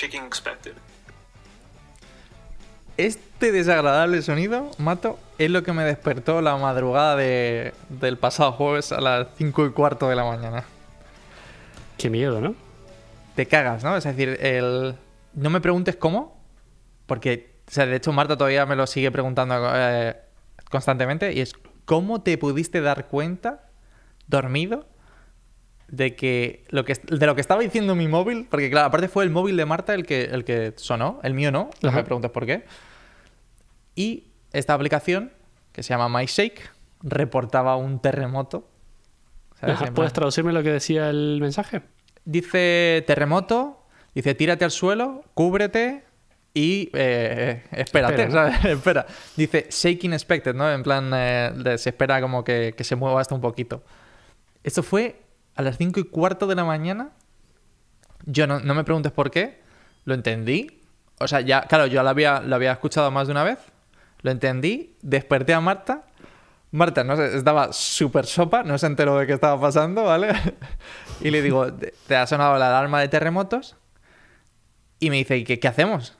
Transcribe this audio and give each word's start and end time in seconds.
shaking 0.00 0.24
expected. 0.24 0.72
Este 2.96 3.52
desagradable 3.52 4.20
sonido, 4.22 4.70
Mato, 4.78 5.18
es 5.38 5.50
lo 5.50 5.62
que 5.62 5.72
me 5.72 5.84
despertó 5.84 6.42
la 6.42 6.56
madrugada 6.56 7.16
de, 7.16 7.72
del 7.88 8.18
pasado 8.18 8.52
jueves 8.52 8.92
a 8.92 9.00
las 9.00 9.28
5 9.36 9.66
y 9.66 9.70
cuarto 9.70 10.08
de 10.08 10.16
la 10.16 10.24
mañana. 10.24 10.64
Qué 11.96 12.10
miedo, 12.10 12.40
¿no? 12.40 12.54
Te 13.36 13.46
cagas, 13.46 13.84
¿no? 13.84 13.96
Es 13.96 14.04
decir, 14.04 14.38
el... 14.40 14.96
no 15.34 15.50
me 15.50 15.60
preguntes 15.60 15.96
cómo, 15.96 16.42
porque, 17.06 17.56
o 17.68 17.70
sea, 17.70 17.86
de 17.86 17.96
hecho 17.96 18.12
Marta 18.12 18.36
todavía 18.36 18.66
me 18.66 18.76
lo 18.76 18.86
sigue 18.86 19.10
preguntando 19.10 19.70
eh, 19.74 20.16
constantemente, 20.70 21.32
y 21.32 21.40
es, 21.40 21.54
¿cómo 21.84 22.22
te 22.22 22.36
pudiste 22.36 22.80
dar 22.80 23.08
cuenta, 23.08 23.68
dormido, 24.26 24.86
de 25.90 26.14
que 26.14 26.64
lo 26.68 26.84
que 26.84 26.94
de 26.94 27.26
lo 27.26 27.34
que 27.34 27.40
estaba 27.40 27.60
diciendo 27.60 27.94
mi 27.94 28.08
móvil, 28.08 28.46
porque 28.48 28.70
claro, 28.70 28.86
aparte 28.86 29.08
fue 29.08 29.24
el 29.24 29.30
móvil 29.30 29.56
de 29.56 29.66
Marta 29.66 29.94
el 29.94 30.06
que, 30.06 30.24
el 30.24 30.44
que 30.44 30.72
sonó, 30.76 31.20
el 31.22 31.34
mío 31.34 31.50
no, 31.50 31.70
no 31.82 31.92
me 31.92 32.04
preguntes 32.04 32.30
por 32.30 32.46
qué. 32.46 32.64
Y 33.94 34.28
esta 34.52 34.74
aplicación, 34.74 35.32
que 35.72 35.82
se 35.82 35.90
llama 35.90 36.08
MyShake, 36.08 36.70
reportaba 37.02 37.76
un 37.76 38.00
terremoto. 38.00 38.68
¿Puedes 39.60 39.90
plan, 39.90 40.12
traducirme 40.12 40.52
lo 40.52 40.62
que 40.62 40.70
decía 40.70 41.10
el 41.10 41.38
mensaje? 41.40 41.82
Dice 42.24 43.04
terremoto, 43.06 43.84
dice 44.14 44.34
tírate 44.34 44.64
al 44.64 44.70
suelo, 44.70 45.24
cúbrete 45.34 46.04
y 46.54 46.90
eh, 46.94 47.64
espérate, 47.72 48.22
Espera. 48.22 48.30
¿sabes? 48.30 48.64
Espera. 48.76 49.06
Dice 49.36 49.66
shaking 49.70 50.12
expected, 50.12 50.54
¿no? 50.54 50.70
En 50.72 50.82
plan, 50.82 51.10
eh, 51.14 51.74
se 51.76 51.90
espera 51.90 52.20
como 52.20 52.44
que, 52.44 52.74
que 52.76 52.84
se 52.84 52.96
mueva 52.96 53.20
hasta 53.20 53.34
un 53.34 53.40
poquito. 53.40 53.82
Esto 54.62 54.82
fue 54.82 55.29
a 55.56 55.62
las 55.62 55.76
5 55.78 56.00
y 56.00 56.04
cuarto 56.04 56.46
de 56.46 56.54
la 56.54 56.64
mañana. 56.64 57.10
Yo 58.26 58.46
no, 58.46 58.60
no 58.60 58.74
me 58.74 58.84
preguntes 58.84 59.12
por 59.12 59.30
qué. 59.30 59.60
Lo 60.04 60.14
entendí. 60.14 60.80
O 61.18 61.28
sea, 61.28 61.40
ya, 61.40 61.62
claro, 61.62 61.86
yo 61.86 62.02
lo 62.02 62.08
había, 62.08 62.40
lo 62.40 62.54
había 62.56 62.72
escuchado 62.72 63.10
más 63.10 63.26
de 63.26 63.32
una 63.32 63.44
vez. 63.44 63.58
Lo 64.22 64.30
entendí. 64.30 64.96
Desperté 65.02 65.54
a 65.54 65.60
Marta. 65.60 66.04
Marta, 66.72 67.02
no 67.02 67.16
sé, 67.16 67.36
estaba 67.36 67.72
súper 67.72 68.26
sopa, 68.26 68.62
no 68.62 68.78
se 68.78 68.86
enteró 68.86 69.18
de 69.18 69.26
qué 69.26 69.32
estaba 69.32 69.60
pasando, 69.60 70.04
¿vale? 70.04 70.28
y 71.20 71.30
le 71.30 71.42
digo, 71.42 71.72
"Te- 71.72 72.16
ha 72.16 72.26
sonado 72.28 72.56
la 72.58 72.68
alarma 72.68 73.00
de 73.00 73.08
terremotos. 73.08 73.76
Y 75.00 75.10
me 75.10 75.16
dice, 75.16 75.36
¿y 75.38 75.44
qué, 75.44 75.58
qué 75.58 75.66
hacemos? 75.66 76.16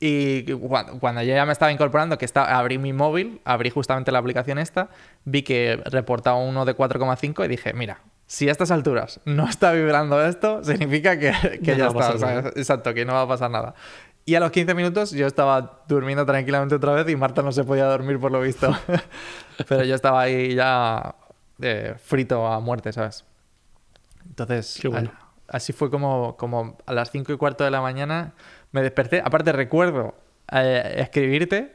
Y 0.00 0.44
cuando, 0.52 1.00
cuando 1.00 1.22
yo 1.22 1.34
ya 1.34 1.44
me 1.46 1.52
estaba 1.52 1.72
incorporando, 1.72 2.16
que 2.16 2.24
estaba, 2.26 2.56
abrí 2.58 2.78
mi 2.78 2.92
móvil, 2.92 3.40
abrí 3.44 3.70
justamente 3.70 4.12
la 4.12 4.20
aplicación 4.20 4.58
esta, 4.58 4.90
vi 5.24 5.42
que 5.42 5.82
reportaba 5.86 6.36
uno 6.36 6.64
de 6.64 6.76
4,5 6.76 7.44
y 7.44 7.48
dije, 7.48 7.72
mira, 7.72 8.00
si 8.28 8.46
a 8.48 8.52
estas 8.52 8.70
alturas 8.70 9.20
no 9.24 9.48
está 9.48 9.72
vibrando 9.72 10.22
esto, 10.24 10.62
significa 10.62 11.18
que, 11.18 11.32
que 11.64 11.76
Ya 11.76 11.88
está. 11.88 11.98
nada. 12.14 12.18
¿sabes? 12.18 12.56
Exacto, 12.56 12.92
que 12.94 13.04
no 13.04 13.14
va 13.14 13.22
a 13.22 13.28
pasar 13.28 13.50
nada. 13.50 13.74
Y 14.26 14.34
a 14.34 14.40
los 14.40 14.50
15 14.50 14.74
minutos 14.74 15.10
yo 15.12 15.26
estaba 15.26 15.82
durmiendo 15.88 16.26
tranquilamente 16.26 16.74
otra 16.74 16.92
vez 16.92 17.08
y 17.08 17.16
Marta 17.16 17.40
no 17.42 17.50
se 17.50 17.64
podía 17.64 17.86
dormir 17.86 18.20
por 18.20 18.30
lo 18.30 18.42
visto. 18.42 18.70
Pero 19.68 19.82
yo 19.84 19.94
estaba 19.94 20.20
ahí 20.20 20.54
ya 20.54 21.14
eh, 21.62 21.94
frito 21.96 22.46
a 22.46 22.60
muerte, 22.60 22.92
¿sabes? 22.92 23.24
Entonces, 24.26 24.78
bueno. 24.84 25.10
así 25.48 25.72
fue 25.72 25.90
como, 25.90 26.36
como 26.36 26.76
a 26.84 26.92
las 26.92 27.10
5 27.10 27.32
y 27.32 27.36
cuarto 27.38 27.64
de 27.64 27.70
la 27.70 27.80
mañana 27.80 28.34
me 28.72 28.82
desperté. 28.82 29.22
Aparte, 29.24 29.52
recuerdo 29.52 30.14
eh, 30.52 30.96
escribirte, 30.98 31.74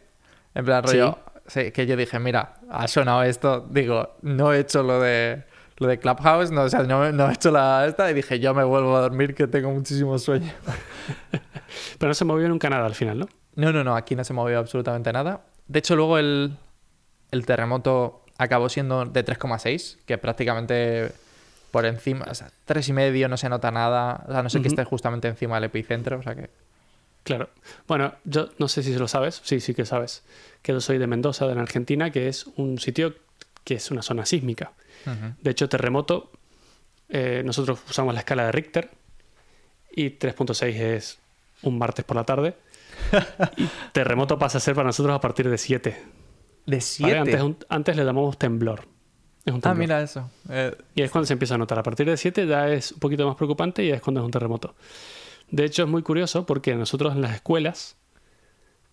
en 0.54 0.64
plan 0.64 0.84
rollo, 0.84 1.18
sí, 1.48 1.72
que 1.72 1.88
yo 1.88 1.96
dije, 1.98 2.20
mira, 2.20 2.58
ha 2.70 2.88
sonado 2.88 3.24
esto, 3.24 3.66
digo, 3.72 4.16
no 4.22 4.54
he 4.54 4.60
hecho 4.60 4.84
lo 4.84 5.00
de 5.00 5.44
lo 5.78 5.88
de 5.88 6.00
Clubhouse, 6.00 6.52
no, 6.52 6.64
o 6.64 6.70
sea, 6.70 6.84
no, 6.84 7.12
no 7.12 7.30
he 7.30 7.34
hecho 7.34 7.52
la 7.52 7.86
esta 7.88 8.10
y 8.10 8.14
dije, 8.14 8.40
yo 8.40 8.54
me 8.54 8.64
vuelvo 8.64 8.96
a 8.96 9.02
dormir 9.02 9.34
que 9.36 9.48
tengo 9.48 9.72
muchísimo 9.72 10.18
sueño. 10.20 10.52
Pero 11.98 12.10
no 12.10 12.14
se 12.14 12.26
movió 12.26 12.48
nunca 12.48 12.70
nada 12.70 12.86
al 12.86 12.96
final, 12.96 13.20
¿no? 13.20 13.30
No, 13.56 13.72
no, 13.72 13.84
no, 13.84 13.96
aquí 13.96 14.16
no 14.16 14.24
se 14.24 14.34
movió 14.34 14.60
absolutamente 14.60 15.12
nada. 15.12 15.42
De 15.68 15.80
hecho, 15.80 15.96
luego 15.96 16.18
el, 16.18 16.56
el 17.32 17.46
terremoto 17.46 18.24
acabó 18.38 18.70
siendo 18.70 19.06
de 19.06 19.26
3,6, 19.26 19.98
que 20.06 20.18
prácticamente 20.18 21.12
por 21.72 21.86
encima, 21.86 22.26
o 22.30 22.36
sea, 22.36 22.50
3,5 22.68 23.28
no 23.30 23.38
se 23.38 23.50
nota 23.50 23.72
nada, 23.72 24.24
o 24.28 24.32
sea, 24.32 24.44
no 24.44 24.50
sé 24.50 24.60
que 24.62 24.68
Ujú. 24.68 24.74
esté 24.76 24.84
justamente 24.84 25.28
encima 25.28 25.56
del 25.56 25.66
epicentro, 25.66 26.20
o 26.20 26.24
sea 26.24 26.36
que... 26.36 26.50
Claro. 27.24 27.50
Bueno, 27.88 28.14
yo 28.26 28.50
no 28.60 28.68
sé 28.68 28.84
si 28.84 28.94
lo 28.94 29.08
sabes, 29.08 29.42
sí, 29.44 29.60
sí 29.60 29.74
que 29.74 29.86
sabes, 29.86 30.24
que 30.62 30.74
yo 30.74 30.82
soy 30.82 30.98
de 30.98 31.08
Mendoza, 31.08 31.48
de 31.48 31.54
en 31.54 31.60
Argentina, 31.60 32.12
que 32.12 32.28
es 32.28 32.46
un 32.58 32.80
sitio 32.80 33.16
que 33.64 33.76
es 33.76 33.90
una 33.92 34.02
zona 34.02 34.26
sísmica. 34.26 34.74
De 35.42 35.52
hecho, 35.52 35.68
terremoto, 35.70 36.32
eh, 37.10 37.42
nosotros 37.46 37.80
usamos 37.90 38.14
la 38.14 38.22
escala 38.22 38.46
de 38.46 38.52
Richter 38.52 38.90
y 39.96 40.12
3.6 40.12 40.74
es 40.76 41.20
un 41.62 41.78
martes 41.78 42.04
por 42.06 42.16
la 42.18 42.24
tarde. 42.24 42.56
Y 43.58 43.68
terremoto 43.92 44.38
pasa 44.38 44.58
a 44.60 44.62
ser 44.62 44.76
para 44.76 44.88
nosotros 44.88 45.16
a 45.16 45.20
partir 45.20 45.50
de 45.50 45.58
7. 45.58 45.90
De 45.90 45.98
¿vale? 46.66 46.82
7. 46.82 47.18
Antes, 47.18 47.42
un- 47.42 47.58
antes 47.70 47.96
le 47.98 48.06
llamamos 48.06 48.38
temblor. 48.38 48.88
Es 49.46 49.54
un 49.54 49.60
Ah, 49.64 49.74
mira 49.74 50.02
eso. 50.02 50.30
Eh, 50.50 50.76
Y 50.96 51.02
es 51.02 51.12
cuando 51.12 51.26
se 51.28 51.34
empieza 51.34 51.56
a 51.56 51.58
notar. 51.58 51.78
A 51.80 51.84
partir 51.84 52.06
de 52.08 52.16
7 52.16 52.48
ya 52.48 52.70
es 52.70 52.94
un 52.94 53.00
poquito 53.00 53.28
más 53.28 53.36
preocupante 53.36 53.84
y 53.84 53.90
es 53.92 54.02
cuando 54.02 54.22
es 54.22 54.26
un 54.26 54.32
terremoto. 54.32 54.74
De 55.52 55.66
hecho, 55.66 55.84
es 55.84 55.90
muy 55.90 56.02
curioso 56.02 56.46
porque 56.46 56.74
nosotros 56.76 57.14
en 57.14 57.22
las 57.22 57.36
escuelas, 57.36 57.98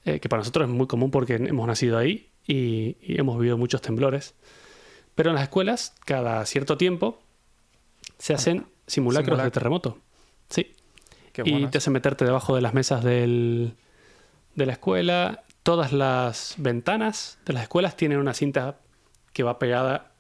eh, 0.04 0.18
que 0.18 0.28
para 0.28 0.40
nosotros 0.40 0.68
es 0.68 0.74
muy 0.74 0.86
común 0.88 1.10
porque 1.10 1.34
hemos 1.34 1.66
nacido 1.66 1.96
ahí 1.98 2.28
y, 2.46 2.96
y 3.00 3.20
hemos 3.20 3.38
vivido 3.38 3.56
muchos 3.56 3.80
temblores, 3.80 4.34
pero 5.14 5.30
en 5.30 5.34
las 5.34 5.44
escuelas, 5.44 5.94
cada 6.04 6.44
cierto 6.46 6.76
tiempo, 6.76 7.20
se 8.18 8.34
hacen 8.34 8.66
simulacros 8.86 9.42
de 9.42 9.50
terremoto. 9.50 9.98
Sí. 10.48 10.72
qué 11.32 11.42
y 11.44 11.66
te 11.68 11.78
hacen 11.78 11.92
meterte 11.92 12.24
debajo 12.24 12.54
de 12.56 12.60
las 12.62 12.74
mesas 12.74 13.04
del- 13.04 13.74
de 14.54 14.66
la 14.66 14.72
escuela. 14.72 15.44
Todas 15.62 15.92
las 15.92 16.54
ventanas 16.58 17.38
de 17.46 17.52
las 17.52 17.62
escuelas 17.64 17.96
tienen 17.96 18.18
una 18.18 18.34
cinta 18.34 18.78
que 19.32 19.42
va 19.42 19.58
pegada 19.58 20.12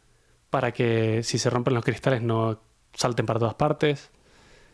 para 0.50 0.72
que 0.72 1.22
si 1.24 1.38
se 1.38 1.50
rompen 1.50 1.74
los 1.74 1.84
cristales 1.84 2.22
no 2.22 2.60
salten 2.94 3.26
para 3.26 3.38
todas 3.40 3.54
partes. 3.54 4.10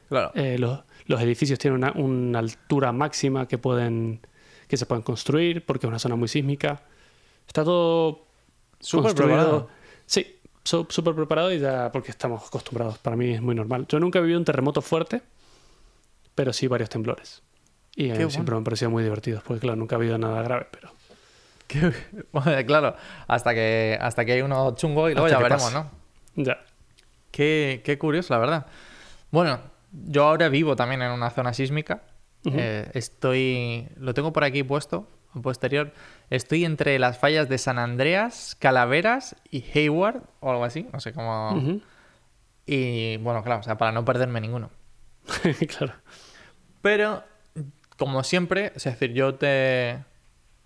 Claro. 0.08 0.30
Eh, 0.34 0.58
los, 0.58 0.80
los 1.06 1.20
edificios 1.20 1.58
tienen 1.58 1.76
una, 1.82 1.92
una 1.92 2.38
altura 2.40 2.92
máxima 2.92 3.46
que 3.48 3.58
pueden 3.58 4.20
que 4.68 4.76
se 4.76 4.84
pueden 4.86 5.02
construir 5.02 5.64
porque 5.64 5.86
es 5.86 5.88
una 5.88 5.98
zona 6.00 6.16
muy 6.16 6.28
sísmica. 6.28 6.82
Está 7.46 7.62
todo 7.64 8.26
Súper 8.80 9.04
construido. 9.14 9.36
preparado. 9.36 9.68
Súper 10.66 11.14
preparado 11.14 11.52
y 11.52 11.58
ya 11.60 11.90
porque 11.92 12.10
estamos 12.10 12.44
acostumbrados. 12.46 12.98
Para 12.98 13.16
mí 13.16 13.32
es 13.34 13.40
muy 13.40 13.54
normal. 13.54 13.86
Yo 13.88 14.00
nunca 14.00 14.18
he 14.18 14.22
vivido 14.22 14.38
un 14.38 14.44
terremoto 14.44 14.82
fuerte, 14.82 15.22
pero 16.34 16.52
sí 16.52 16.66
varios 16.66 16.90
temblores. 16.90 17.42
Y 17.94 18.10
a 18.10 18.14
mí 18.14 18.30
siempre 18.30 18.52
me 18.52 18.58
han 18.58 18.64
parecido 18.64 18.90
muy 18.90 19.02
divertidos, 19.02 19.42
porque 19.42 19.60
claro, 19.60 19.76
nunca 19.76 19.96
ha 19.96 19.98
habido 19.98 20.18
nada 20.18 20.42
grave, 20.42 20.66
pero 20.70 20.90
Qué- 21.66 21.92
claro, 22.66 22.94
hasta 23.26 23.54
que, 23.54 23.98
hasta 24.00 24.24
que 24.24 24.32
hay 24.32 24.42
uno 24.42 24.74
chungo 24.76 25.08
y 25.08 25.14
luego 25.14 25.26
Hasta 25.26 25.38
ya 25.38 25.42
veremos, 25.42 25.72
pase. 25.72 25.74
¿no? 26.36 26.44
ya. 26.44 26.58
Qué, 27.30 27.82
qué 27.84 27.98
curioso, 27.98 28.34
la 28.34 28.38
verdad. 28.40 28.66
Bueno, 29.30 29.60
yo 29.92 30.24
ahora 30.24 30.48
vivo 30.48 30.76
también 30.76 31.02
en 31.02 31.10
una 31.12 31.30
zona 31.30 31.52
sísmica. 31.54 32.02
Eh, 32.44 32.88
estoy. 32.94 33.88
Lo 33.96 34.14
tengo 34.14 34.32
por 34.32 34.44
aquí 34.44 34.62
puesto, 34.62 35.08
posterior. 35.42 35.92
Estoy 36.30 36.64
entre 36.64 36.98
las 36.98 37.18
fallas 37.18 37.48
de 37.48 37.58
San 37.58 37.78
Andreas, 37.78 38.56
Calaveras 38.58 39.36
y 39.50 39.64
Hayward, 39.74 40.22
o 40.40 40.50
algo 40.50 40.64
así. 40.64 40.86
No 40.92 41.00
sé 41.00 41.12
cómo. 41.12 41.80
Y 42.66 43.16
bueno, 43.18 43.42
claro, 43.44 43.60
o 43.60 43.62
sea, 43.62 43.76
para 43.78 43.92
no 43.92 44.04
perderme 44.04 44.40
ninguno. 44.40 44.70
claro. 45.78 45.92
Pero, 46.82 47.22
como 47.96 48.22
siempre, 48.24 48.72
es 48.74 48.84
decir, 48.84 49.12
yo 49.12 49.34
te. 49.34 49.98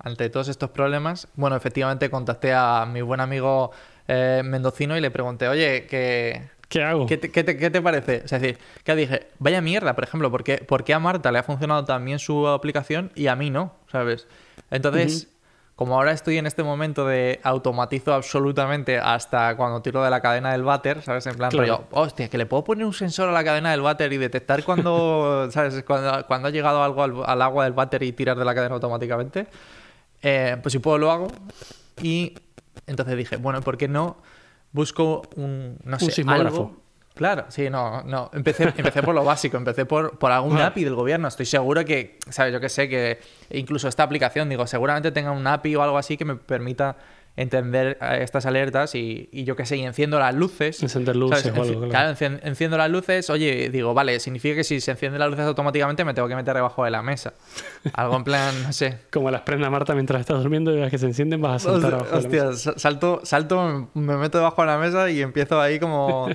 Ante 0.03 0.31
todos 0.31 0.49
estos 0.49 0.71
problemas, 0.71 1.29
bueno, 1.35 1.57
efectivamente 1.57 2.09
contacté 2.09 2.55
a 2.55 2.87
mi 2.91 3.03
buen 3.03 3.21
amigo 3.21 3.71
eh, 4.09 4.41
mendocino 4.43 4.97
y 4.97 5.01
le 5.03 5.11
pregunté, 5.11 5.47
oye, 5.49 5.87
que. 5.87 6.49
¿Qué 6.71 6.83
hago? 6.85 7.05
¿Qué 7.07 7.17
te, 7.19 7.31
qué 7.33 7.43
te- 7.45 7.57
qué 7.57 7.69
te 7.69 7.83
parece? 7.83 8.23
Es 8.25 8.31
decir, 8.31 8.57
que 8.85 8.95
dije, 8.95 9.27
vaya 9.41 9.61
mierda, 9.61 9.95
por 9.95 10.05
ejemplo, 10.05 10.31
¿por 10.31 10.45
qué, 10.45 10.59
por 10.59 10.85
qué 10.85 10.95
a 10.95 11.01
Marta 11.01 11.33
le 11.33 11.39
ha 11.41 11.43
funcionado 11.43 11.85
también 11.85 12.19
su 12.21 12.47
aplicación 12.47 13.11
y 13.17 13.27
a 13.27 13.35
mí 13.35 13.51
no? 13.51 13.75
¿Sabes? 13.91 14.29
Entonces, 14.71 15.29
como 15.77 15.95
ahora 15.95 16.13
estoy 16.13 16.37
en 16.37 16.47
este 16.47 16.63
momento 16.63 17.07
de 17.07 17.41
automatizo 17.43 18.13
absolutamente 18.13 18.99
hasta 18.99 19.57
cuando 19.57 19.81
tiro 19.83 20.03
de 20.05 20.11
la 20.11 20.21
cadena 20.21 20.53
del 20.53 20.63
váter, 20.63 21.03
¿sabes? 21.03 21.27
En 21.27 21.37
plan, 21.37 21.51
Claro. 21.51 21.77
rollo, 21.77 21.85
hostia, 21.93 22.29
que 22.29 22.37
le 22.39 22.47
puedo 22.47 22.63
poner 22.65 22.85
un 22.85 22.93
sensor 22.93 23.29
a 23.29 23.33
la 23.33 23.43
cadena 23.43 23.71
del 23.71 23.81
váter 23.81 24.13
y 24.13 24.19
detectar 24.19 24.63
cuando, 24.63 25.49
¿sabes? 25.53 25.83
Cuando, 25.87 26.27
cuando 26.27 26.49
ha 26.49 26.51
llegado 26.51 26.83
algo 26.83 27.03
al, 27.03 27.15
al 27.25 27.43
agua 27.43 27.65
del 27.65 27.73
váter 27.73 28.03
y 28.03 28.13
tirar 28.13 28.39
de 28.39 28.45
la 28.45 28.55
cadena 28.55 28.75
automáticamente. 28.75 29.47
Eh, 30.23 30.57
pues 30.63 30.73
si 30.73 30.79
puedo 30.81 30.99
lo 30.99 31.11
hago. 31.11 31.29
Y 32.03 32.35
entonces 32.87 33.17
dije, 33.17 33.37
bueno, 33.37 33.63
¿por 33.63 33.79
qué 33.79 33.89
no 33.89 34.19
busco 34.73 35.23
un, 35.37 35.79
no 35.83 35.99
sé, 35.99 36.11
sismógrafo. 36.11 36.57
algo? 36.57 36.83
Claro, 37.21 37.45
sí, 37.49 37.69
no, 37.69 38.03
no. 38.05 38.31
Empecé, 38.33 38.63
empecé 38.75 39.03
por 39.03 39.15
lo 39.15 39.23
básico, 39.23 39.59
empecé 39.59 39.85
por, 39.85 40.19
por 40.19 40.33
algún. 40.33 40.57
API 40.57 40.85
del 40.85 40.95
gobierno. 40.95 41.29
Estoy 41.29 41.45
seguro 41.45 41.85
que, 41.85 42.19
¿sabes? 42.31 42.51
Yo 42.51 42.61
que 42.61 42.71
sé, 42.71 42.89
que 42.89 43.19
incluso 43.51 43.89
esta 43.89 44.05
aplicación, 44.05 44.49
digo, 44.49 44.67
seguramente 44.67 45.13
tenga 45.13 45.31
un 45.31 45.47
API 45.47 45.77
o 45.77 45.83
algo 45.83 45.99
así 45.99 46.17
que 46.17 46.25
me 46.25 46.37
permita 46.37 46.97
entender 47.37 47.99
eh, 48.01 48.21
estas 48.23 48.47
alertas 48.47 48.95
y, 48.95 49.29
y 49.33 49.45
yo 49.45 49.55
qué 49.55 49.67
sé, 49.67 49.77
y 49.77 49.83
enciendo 49.85 50.19
las 50.19 50.35
luces. 50.35 50.83
Encender 50.83 51.15
luces 51.15 51.43
¿sabes? 51.43 51.59
o 51.59 51.63
algo, 51.63 51.75
claro. 51.75 51.91
claro, 51.91 52.11
encien- 52.13 52.41
enciendo 52.43 52.79
las 52.79 52.91
luces, 52.91 53.29
oye, 53.29 53.69
digo, 53.71 53.93
vale, 53.93 54.19
significa 54.19 54.55
que 54.57 54.65
si 54.65 54.81
se 54.81 54.91
encienden 54.91 55.21
las 55.21 55.29
luces 55.29 55.45
automáticamente 55.45 56.03
me 56.07 56.15
tengo 56.15 56.27
que 56.27 56.37
meter 56.37 56.55
debajo 56.55 56.85
de 56.85 56.91
la 56.91 57.03
mesa. 57.03 57.35
Algo 57.93 58.17
en 58.17 58.25
plan, 58.25 58.63
no 58.63 58.73
sé. 58.73 58.97
Como 59.13 59.31
las 59.31 59.43
prenda 59.43 59.69
Marta 59.69 59.93
mientras 59.95 60.21
estás 60.21 60.39
durmiendo 60.43 60.75
y 60.75 60.81
las 60.81 60.91
que 60.91 60.97
se 60.97 61.05
encienden 61.05 61.43
vas 61.43 61.67
a 61.67 61.71
saltar 61.71 61.95
abajo 61.95 62.17
de 62.17 62.23
la 62.23 62.29
mesa. 62.31 62.49
Hostia, 62.49 62.73
sa- 62.73 62.79
salto, 62.79 63.21
salto, 63.25 63.91
me 63.93 64.17
meto 64.17 64.39
debajo 64.39 64.63
de 64.63 64.67
la 64.69 64.79
mesa 64.79 65.11
y 65.11 65.21
empiezo 65.21 65.61
ahí 65.61 65.79
como... 65.79 66.29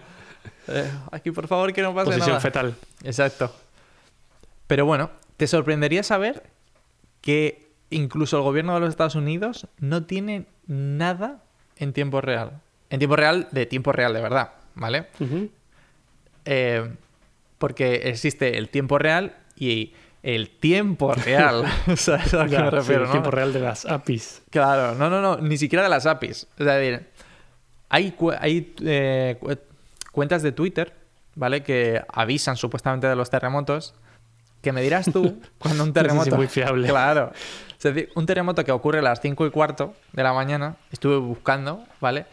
eh, 0.68 0.90
aquí, 1.12 1.32
por 1.32 1.48
favor, 1.48 1.72
que 1.74 1.82
no 1.82 1.94
pase 1.94 2.06
Posición 2.06 2.30
nada. 2.30 2.40
fetal. 2.42 2.76
Exacto. 3.04 3.54
Pero 4.68 4.86
bueno, 4.86 5.10
te 5.38 5.48
sorprendería 5.48 6.04
saber 6.04 6.44
que 7.22 7.68
incluso 7.90 8.38
el 8.38 8.44
gobierno 8.44 8.74
de 8.74 8.80
los 8.80 8.90
Estados 8.90 9.16
Unidos 9.16 9.68
no 9.80 10.04
tiene 10.06 10.46
nada 10.68 11.44
en 11.78 11.94
tiempo 11.94 12.22
real. 12.22 12.62
En 12.90 13.00
tiempo 13.00 13.16
real, 13.16 13.48
de 13.52 13.66
tiempo 13.66 13.92
real, 13.92 14.14
de 14.14 14.22
verdad, 14.22 14.52
¿vale? 14.76 15.08
Eh, 16.46 16.90
porque 17.58 17.96
existe 18.10 18.58
el 18.58 18.70
tiempo 18.70 18.98
real 18.98 19.36
y 19.56 19.94
el 20.24 20.50
tiempo 20.50 21.14
real. 21.14 21.64
¿Sabes 21.96 22.34
a 22.34 22.38
lo 22.44 22.46
que 22.46 22.52
Ya, 22.52 22.60
me 22.64 22.70
sí, 22.70 22.76
refiero, 22.76 23.02
el 23.02 23.08
no? 23.08 23.12
tiempo 23.12 23.32
real 23.32 23.54
de 23.54 23.60
las 23.60 23.86
APIs. 23.86 24.42
Claro, 24.50 24.96
no, 24.96 25.10
no, 25.10 25.22
no, 25.22 25.38
ni 25.38 25.58
siquiera 25.58 25.84
de 25.84 25.90
las 25.90 26.06
APIs. 26.06 26.48
Es 26.58 26.66
decir, 26.66 27.06
hay, 27.90 28.16
hay 28.40 28.74
eh, 28.84 29.38
cuentas 30.16 30.42
de 30.42 30.52
Twitter, 30.52 30.94
¿vale? 31.36 31.62
Que 31.62 32.02
avisan 32.12 32.58
supuestamente 32.58 33.06
de 33.08 33.16
los 33.16 33.30
terremotos. 33.30 33.94
Que 34.62 34.72
me 34.72 34.82
dirás 34.82 35.06
tú 35.14 35.40
cuando 35.60 35.84
un 35.84 35.94
terremoto. 35.94 36.36
muy 36.36 36.48
fiable. 36.48 36.88
Claro. 36.88 37.32
Es 37.78 37.84
decir, 37.84 38.10
un 38.16 38.26
terremoto 38.26 38.64
que 38.64 38.72
ocurre 38.72 39.00
a 39.00 39.02
las 39.04 39.22
5 39.22 39.46
y 39.46 39.52
cuarto 39.52 39.94
de 40.14 40.24
la 40.24 40.34
mañana, 40.34 40.78
estuve 40.92 41.18
buscando, 41.18 41.84
¿vale? 42.02 42.26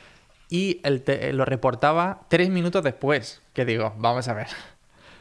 Y 0.49 0.81
el 0.84 1.02
te- 1.02 1.32
lo 1.34 1.44
reportaba 1.44 2.23
tres 2.29 2.49
minutos 2.49 2.82
después. 2.82 3.43
Que 3.52 3.67
digo, 3.67 3.93
vamos 3.99 4.28
a 4.28 4.35
ver. 4.35 4.46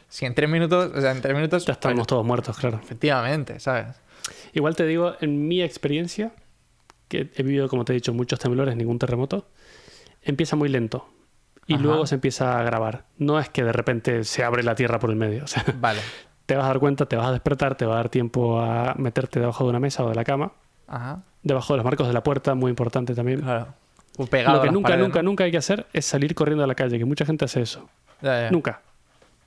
Si 0.08 0.26
en 0.26 0.34
tres 0.34 0.50
minutos, 0.50 0.92
o 0.94 1.00
sea, 1.00 1.10
en 1.10 1.22
tres 1.22 1.34
minutos. 1.34 1.64
Ya 1.64 1.72
estamos 1.72 1.96
pues, 2.00 2.06
todos 2.06 2.26
muertos, 2.26 2.58
claro. 2.58 2.78
efectivamente, 2.82 3.58
¿sabes? 3.60 3.96
Igual 4.52 4.76
te 4.76 4.84
digo, 4.84 5.14
en 5.22 5.48
mi 5.48 5.62
experiencia, 5.62 6.32
que 7.08 7.30
he 7.34 7.42
vivido, 7.42 7.66
como 7.66 7.86
te 7.86 7.92
he 7.92 7.94
dicho, 7.94 8.12
muchos 8.12 8.38
temblores, 8.38 8.76
ningún 8.76 8.98
terremoto, 8.98 9.48
empieza 10.20 10.54
muy 10.54 10.68
lento. 10.68 11.08
Y 11.66 11.74
Ajá. 11.74 11.82
luego 11.82 12.06
se 12.06 12.16
empieza 12.16 12.58
a 12.58 12.62
grabar. 12.64 13.04
No 13.18 13.38
es 13.38 13.48
que 13.48 13.62
de 13.62 13.72
repente 13.72 14.24
se 14.24 14.42
abre 14.44 14.62
la 14.62 14.74
tierra 14.74 14.98
por 14.98 15.10
el 15.10 15.16
medio. 15.16 15.44
O 15.44 15.46
sea, 15.46 15.64
Vale. 15.78 16.00
te 16.46 16.56
vas 16.56 16.64
a 16.64 16.68
dar 16.68 16.78
cuenta, 16.80 17.06
te 17.06 17.16
vas 17.16 17.26
a 17.28 17.32
despertar, 17.32 17.76
te 17.76 17.86
va 17.86 17.94
a 17.94 17.96
dar 17.98 18.08
tiempo 18.08 18.60
a 18.60 18.94
meterte 18.96 19.38
debajo 19.40 19.64
de 19.64 19.70
una 19.70 19.80
mesa 19.80 20.04
o 20.04 20.08
de 20.08 20.14
la 20.14 20.24
cama, 20.24 20.52
Ajá. 20.88 21.22
debajo 21.42 21.72
de 21.72 21.76
los 21.78 21.84
marcos 21.84 22.06
de 22.08 22.12
la 22.12 22.22
puerta, 22.22 22.54
muy 22.54 22.70
importante 22.70 23.14
también. 23.14 23.40
Claro. 23.42 23.68
O 24.18 24.26
pegado 24.26 24.56
Lo 24.58 24.62
que 24.62 24.70
nunca, 24.70 24.88
paredes, 24.90 25.06
nunca, 25.08 25.22
¿no? 25.22 25.30
nunca 25.30 25.44
hay 25.44 25.50
que 25.50 25.56
hacer 25.58 25.86
es 25.92 26.04
salir 26.04 26.34
corriendo 26.34 26.62
a 26.64 26.66
la 26.66 26.74
calle, 26.74 26.98
que 26.98 27.04
mucha 27.04 27.24
gente 27.24 27.44
hace 27.46 27.62
eso. 27.62 27.88
Ya, 28.20 28.42
ya. 28.42 28.50
Nunca. 28.50 28.80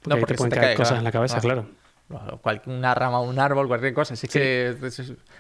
Porque 0.01 0.09
No, 0.09 0.15
ahí 0.15 0.21
porque 0.21 0.33
te 0.33 0.37
pueden 0.37 0.49
te 0.51 0.55
caer 0.55 0.67
cae, 0.69 0.75
cosas 0.77 0.87
claro. 0.89 0.99
en 0.99 1.03
la 1.03 1.11
cabeza, 1.11 1.37
Ah. 1.37 1.41
claro. 1.41 1.65
Cual- 2.41 2.61
una 2.67 2.93
rama, 2.95 3.19
un 3.19 3.37
árbol, 3.39 3.67
cualquier 3.67 3.93
cosa. 3.93 4.13
Es 4.13 4.21
que, 4.21 4.75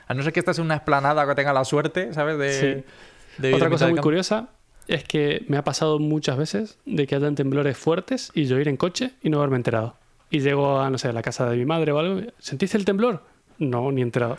a 0.07 0.13
no 0.13 0.23
ser 0.23 0.33
que 0.33 0.39
estás 0.39 0.57
en 0.59 0.65
una 0.65 0.75
esplanada 0.75 1.25
que 1.27 1.35
tenga 1.35 1.53
la 1.53 1.63
suerte, 1.65 2.13
¿sabes? 2.13 2.37
De, 2.37 2.51
Sí. 2.53 3.41
de 3.41 3.53
Otra 3.53 3.69
cosa 3.69 3.85
muy 3.85 3.93
campo. 3.95 4.03
curiosa 4.03 4.47
es 4.87 5.03
que 5.03 5.45
me 5.47 5.57
ha 5.57 5.63
pasado 5.63 5.99
muchas 5.99 6.37
veces 6.37 6.77
de 6.85 7.07
que 7.07 7.15
hayan 7.15 7.35
temblores 7.35 7.77
fuertes 7.77 8.31
y 8.33 8.45
yo 8.45 8.59
ir 8.59 8.67
en 8.67 8.77
coche 8.77 9.11
y 9.21 9.29
no 9.29 9.37
haberme 9.37 9.57
enterado. 9.57 9.95
Y 10.29 10.39
llego 10.39 10.79
a, 10.79 10.89
no 10.89 10.97
sé, 10.97 11.09
a 11.09 11.13
la 11.13 11.21
casa 11.21 11.49
de 11.49 11.57
mi 11.57 11.65
madre 11.65 11.91
o 11.91 11.99
algo. 11.99 12.21
¿Sentiste 12.39 12.77
el 12.77 12.85
temblor? 12.85 13.23
No, 13.57 13.91
ni 13.91 14.01
enterado. 14.01 14.37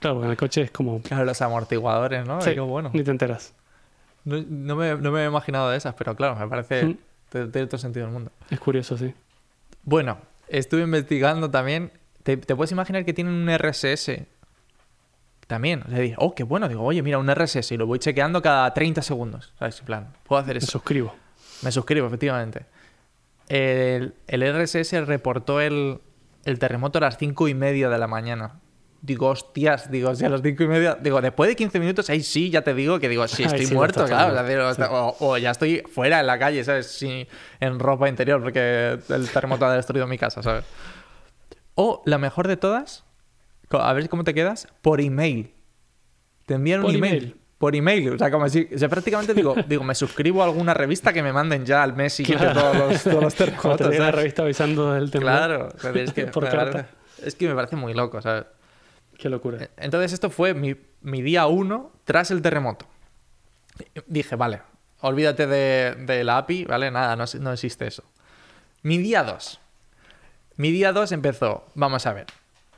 Claro, 0.00 0.16
porque 0.16 0.26
en 0.26 0.30
el 0.32 0.36
coche 0.36 0.62
es 0.62 0.70
como... 0.70 1.00
Claro, 1.02 1.24
los 1.24 1.40
amortiguadores, 1.42 2.26
¿no? 2.26 2.40
Sí, 2.40 2.54
qué 2.54 2.60
bueno. 2.60 2.90
Ni 2.92 3.02
te 3.02 3.10
enteras. 3.10 3.54
No, 4.24 4.42
no 4.48 4.76
me, 4.76 4.96
no 4.96 5.10
me 5.10 5.24
he 5.24 5.26
imaginado 5.26 5.70
de 5.70 5.76
esas, 5.76 5.94
pero 5.94 6.14
claro, 6.14 6.36
me 6.36 6.48
parece... 6.48 6.84
Mm. 6.86 6.98
Tiene 7.30 7.66
todo 7.66 7.78
sentido 7.78 8.06
del 8.06 8.12
mundo. 8.12 8.30
Es 8.48 8.60
curioso, 8.60 8.96
sí. 8.96 9.12
Bueno, 9.82 10.18
estuve 10.48 10.82
investigando 10.82 11.50
también. 11.50 11.90
¿Te, 12.22 12.36
te 12.36 12.54
puedes 12.54 12.70
imaginar 12.70 13.04
que 13.04 13.12
tienen 13.12 13.34
un 13.34 13.50
RSS? 13.58 14.20
También. 15.46 15.82
O 15.86 15.90
sea, 15.90 15.98
dije, 15.98 16.14
oh, 16.18 16.34
qué 16.34 16.42
bueno. 16.42 16.68
Digo, 16.68 16.82
oye, 16.82 17.02
mira, 17.02 17.18
un 17.18 17.28
RSS 17.32 17.72
y 17.72 17.76
lo 17.76 17.86
voy 17.86 17.98
chequeando 17.98 18.40
cada 18.42 18.72
30 18.72 19.02
segundos. 19.02 19.52
¿Sabes? 19.58 19.78
En 19.80 19.86
plan, 19.86 20.12
puedo 20.24 20.40
hacer 20.42 20.54
Me 20.54 20.58
eso. 20.58 20.66
suscribo. 20.72 21.14
Me 21.62 21.70
suscribo, 21.72 22.06
efectivamente. 22.06 22.66
El, 23.48 24.14
el 24.26 24.62
RSS 24.62 25.06
reportó 25.06 25.60
el, 25.60 25.98
el 26.44 26.58
terremoto 26.58 26.98
a 26.98 27.02
las 27.02 27.18
5 27.18 27.48
y 27.48 27.54
media 27.54 27.88
de 27.88 27.98
la 27.98 28.06
mañana. 28.06 28.60
Digo, 29.02 29.28
hostias, 29.28 29.90
digo, 29.90 30.14
si 30.14 30.24
a 30.24 30.30
las 30.30 30.40
5 30.40 30.62
y 30.62 30.66
media. 30.66 30.94
Digo, 30.98 31.20
después 31.20 31.48
de 31.48 31.56
15 31.56 31.78
minutos, 31.78 32.08
ahí 32.08 32.22
sí, 32.22 32.48
ya 32.48 32.62
te 32.62 32.72
digo 32.72 32.98
que 32.98 33.10
digo, 33.10 33.28
sí, 33.28 33.42
Ahí 33.42 33.48
estoy 33.48 33.66
sí, 33.66 33.74
muerto, 33.74 34.06
claro. 34.06 34.32
o 34.32 34.74
sea, 34.74 34.86
digo, 34.86 34.98
o, 34.98 35.16
o 35.32 35.36
ya 35.36 35.50
estoy 35.50 35.82
fuera 35.92 36.20
en 36.20 36.26
la 36.26 36.38
calle, 36.38 36.64
¿sabes? 36.64 36.86
Sí, 36.86 37.28
en 37.60 37.78
ropa 37.78 38.08
interior, 38.08 38.40
porque 38.42 38.98
el 39.10 39.28
terremoto 39.28 39.66
ha 39.66 39.74
destruido 39.74 40.06
mi 40.06 40.16
casa, 40.16 40.42
¿sabes? 40.42 40.64
O 41.74 42.02
la 42.06 42.16
mejor 42.16 42.48
de 42.48 42.56
todas, 42.56 43.04
a 43.70 43.92
ver 43.92 44.08
cómo 44.08 44.24
te 44.24 44.34
quedas, 44.34 44.68
por 44.82 45.00
email. 45.00 45.52
Te 46.46 46.54
envían 46.54 46.84
un 46.84 46.94
email. 46.94 47.14
email. 47.16 47.36
Por 47.58 47.74
email, 47.76 48.10
o 48.10 48.18
sea, 48.18 48.30
como 48.30 48.48
si, 48.48 48.68
o 48.74 48.78
sea, 48.78 48.88
prácticamente 48.88 49.32
digo, 49.32 49.54
digo, 49.66 49.84
me 49.84 49.94
suscribo 49.94 50.42
a 50.42 50.46
alguna 50.46 50.74
revista 50.74 51.12
que 51.12 51.22
me 51.22 51.32
manden 51.32 51.64
ya 51.64 51.82
al 51.82 51.94
mes 51.94 52.12
siguiente 52.12 52.44
Claro. 52.44 52.60
todos 52.60 52.76
los, 52.76 53.02
todos 53.04 53.22
los 53.22 53.34
Cuando 53.60 53.88
te 53.88 53.98
la 53.98 54.10
revista 54.10 54.42
avisando 54.42 54.92
del 54.92 55.10
temblor. 55.10 55.32
Claro, 55.32 55.68
o 55.74 55.78
sea, 55.78 55.90
es 55.92 56.12
que, 56.12 56.26
Por 56.26 56.48
carta. 56.50 56.88
es 57.22 57.34
que 57.34 57.48
me 57.48 57.54
parece 57.54 57.76
muy 57.76 57.94
loco, 57.94 58.20
¿sabes? 58.20 58.44
Qué 59.16 59.28
locura. 59.30 59.70
Entonces 59.76 60.12
esto 60.12 60.28
fue 60.28 60.52
mi, 60.54 60.74
mi 61.00 61.22
día 61.22 61.46
uno 61.46 61.92
tras 62.04 62.30
el 62.32 62.42
terremoto. 62.42 62.86
Dije, 64.06 64.36
vale, 64.36 64.60
olvídate 65.00 65.46
de, 65.46 65.94
de 66.00 66.24
la 66.24 66.38
API, 66.38 66.64
¿vale? 66.64 66.90
Nada, 66.90 67.16
no, 67.16 67.24
no 67.40 67.52
existe 67.52 67.86
eso. 67.86 68.02
Mi 68.82 68.98
día 68.98 69.22
2. 69.22 69.60
Mi 70.56 70.70
día 70.70 70.92
2 70.92 71.12
empezó, 71.12 71.66
vamos 71.74 72.06
a 72.06 72.12
ver, 72.12 72.26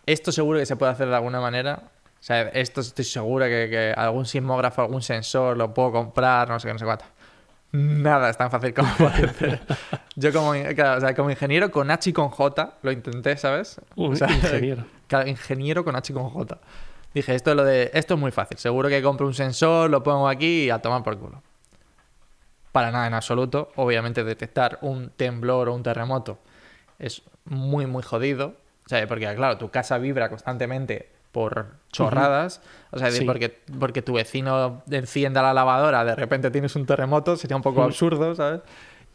esto 0.06 0.32
seguro 0.32 0.58
que 0.58 0.66
se 0.66 0.76
puede 0.76 0.92
hacer 0.92 1.08
de 1.08 1.16
alguna 1.16 1.40
manera. 1.40 1.82
O 2.18 2.22
sea, 2.26 2.42
esto 2.48 2.80
estoy 2.80 3.04
seguro 3.04 3.44
que, 3.44 3.68
que 3.70 3.94
algún 3.96 4.26
sismógrafo, 4.26 4.82
algún 4.82 5.02
sensor 5.02 5.56
lo 5.56 5.74
puedo 5.74 5.92
comprar, 5.92 6.48
no 6.48 6.58
sé 6.58 6.68
qué, 6.68 6.72
no 6.72 6.78
sé 6.78 6.84
cuánto. 6.84 7.04
Nada 7.72 8.30
es 8.30 8.38
tan 8.38 8.50
fácil 8.50 8.72
como 8.72 8.88
parece. 8.98 9.60
Yo 10.14 10.32
como, 10.32 10.52
claro, 10.74 10.98
o 10.98 11.00
sea, 11.00 11.14
como 11.14 11.30
ingeniero 11.30 11.70
con 11.70 11.90
H 11.90 12.10
y 12.10 12.12
con 12.12 12.30
J 12.30 12.74
lo 12.82 12.92
intenté, 12.92 13.36
¿sabes? 13.36 13.80
Un 13.96 14.12
O 14.12 14.16
sea, 14.16 14.30
ingeniero. 14.30 14.84
Claro, 15.06 15.28
ingeniero 15.28 15.84
con 15.84 15.94
H 15.94 16.12
y 16.12 16.14
con 16.14 16.30
J. 16.30 16.58
Dije, 17.14 17.34
esto 17.36 17.50
es 17.50 17.56
lo 17.56 17.64
de. 17.64 17.92
Esto 17.94 18.14
es 18.14 18.20
muy 18.20 18.32
fácil. 18.32 18.58
Seguro 18.58 18.88
que 18.88 19.00
compro 19.00 19.24
un 19.26 19.34
sensor, 19.34 19.88
lo 19.88 20.02
pongo 20.02 20.28
aquí 20.28 20.64
y 20.64 20.70
a 20.70 20.80
tomar 20.80 21.04
por 21.04 21.16
culo. 21.16 21.42
Para 22.72 22.90
nada 22.90 23.06
en 23.06 23.14
absoluto. 23.14 23.70
Obviamente, 23.76 24.24
detectar 24.24 24.78
un 24.82 25.10
temblor 25.10 25.68
o 25.68 25.74
un 25.74 25.84
terremoto 25.84 26.38
es 26.98 27.22
muy, 27.44 27.86
muy 27.86 28.02
jodido. 28.02 28.54
O 28.86 28.88
sea, 28.88 29.06
porque, 29.08 29.32
claro, 29.34 29.58
tu 29.58 29.70
casa 29.70 29.98
vibra 29.98 30.28
constantemente 30.28 31.10
por 31.32 31.66
chorradas. 31.92 32.62
O 32.92 32.98
sea, 32.98 33.10
Sí. 33.10 33.24
porque, 33.24 33.50
porque 33.78 34.00
tu 34.00 34.14
vecino 34.14 34.82
encienda 34.90 35.42
la 35.42 35.52
lavadora, 35.52 36.04
de 36.04 36.14
repente 36.14 36.50
tienes 36.50 36.74
un 36.76 36.86
terremoto, 36.86 37.36
sería 37.36 37.56
un 37.56 37.62
poco 37.62 37.82
absurdo, 37.82 38.34
¿sabes? 38.34 38.60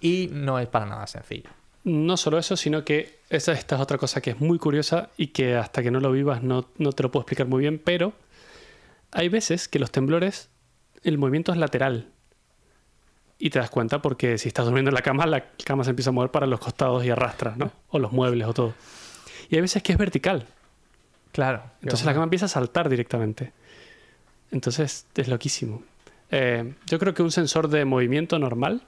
Y 0.01 0.29
no 0.31 0.59
es 0.59 0.67
para 0.67 0.85
nada 0.85 1.07
sencillo. 1.07 1.49
No 1.83 2.15
solo 2.17 2.37
eso, 2.37 2.55
sino 2.57 2.83
que 2.85 3.19
esa, 3.29 3.53
esta 3.53 3.75
es 3.75 3.81
otra 3.81 3.97
cosa 3.97 4.21
que 4.21 4.31
es 4.31 4.39
muy 4.39 4.59
curiosa 4.59 5.09
y 5.17 5.27
que 5.27 5.55
hasta 5.57 5.81
que 5.81 5.89
no 5.89 5.99
lo 5.99 6.11
vivas 6.11 6.43
no, 6.43 6.67
no 6.77 6.91
te 6.91 7.01
lo 7.01 7.09
puedo 7.11 7.21
explicar 7.21 7.47
muy 7.47 7.61
bien, 7.61 7.79
pero 7.83 8.13
hay 9.11 9.29
veces 9.29 9.67
que 9.67 9.79
los 9.79 9.89
temblores, 9.89 10.49
el 11.03 11.17
movimiento 11.17 11.51
es 11.51 11.57
lateral. 11.57 12.09
Y 13.39 13.49
te 13.49 13.57
das 13.57 13.71
cuenta 13.71 13.99
porque 14.03 14.37
si 14.37 14.47
estás 14.49 14.65
durmiendo 14.65 14.89
en 14.89 14.95
la 14.95 15.01
cama, 15.01 15.25
la 15.25 15.45
cama 15.65 15.83
se 15.83 15.89
empieza 15.89 16.11
a 16.11 16.13
mover 16.13 16.29
para 16.29 16.45
los 16.45 16.59
costados 16.59 17.03
y 17.03 17.09
arrastra, 17.09 17.55
¿no? 17.57 17.71
O 17.89 17.97
los 17.97 18.11
muebles 18.11 18.47
o 18.47 18.53
todo. 18.53 18.73
Y 19.51 19.55
hay 19.55 19.61
veces 19.61 19.83
que 19.83 19.91
es 19.91 19.97
vertical. 19.97 20.47
Claro. 21.33 21.61
Entonces 21.81 22.05
la 22.05 22.13
cama 22.13 22.23
empieza 22.23 22.45
a 22.45 22.49
saltar 22.49 22.89
directamente. 22.89 23.51
Entonces 24.49 25.05
es 25.13 25.27
loquísimo. 25.27 25.83
Eh, 26.31 26.73
yo 26.87 26.97
creo 26.97 27.13
que 27.13 27.21
un 27.21 27.31
sensor 27.31 27.67
de 27.67 27.83
movimiento 27.83 28.39
normal 28.39 28.81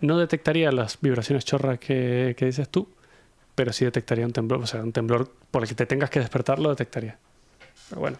no 0.00 0.18
detectaría 0.18 0.72
las 0.72 1.00
vibraciones 1.00 1.44
chorras 1.44 1.78
que, 1.78 2.34
que 2.36 2.46
dices 2.46 2.68
tú, 2.68 2.88
pero 3.54 3.72
sí 3.72 3.84
detectaría 3.84 4.26
un 4.26 4.32
temblor. 4.32 4.60
O 4.60 4.66
sea, 4.66 4.82
un 4.82 4.92
temblor 4.92 5.32
por 5.52 5.62
el 5.62 5.68
que 5.68 5.76
te 5.76 5.86
tengas 5.86 6.10
que 6.10 6.18
despertar 6.18 6.58
lo 6.58 6.70
detectaría. 6.70 7.16
Pero 7.88 8.00
bueno, 8.00 8.18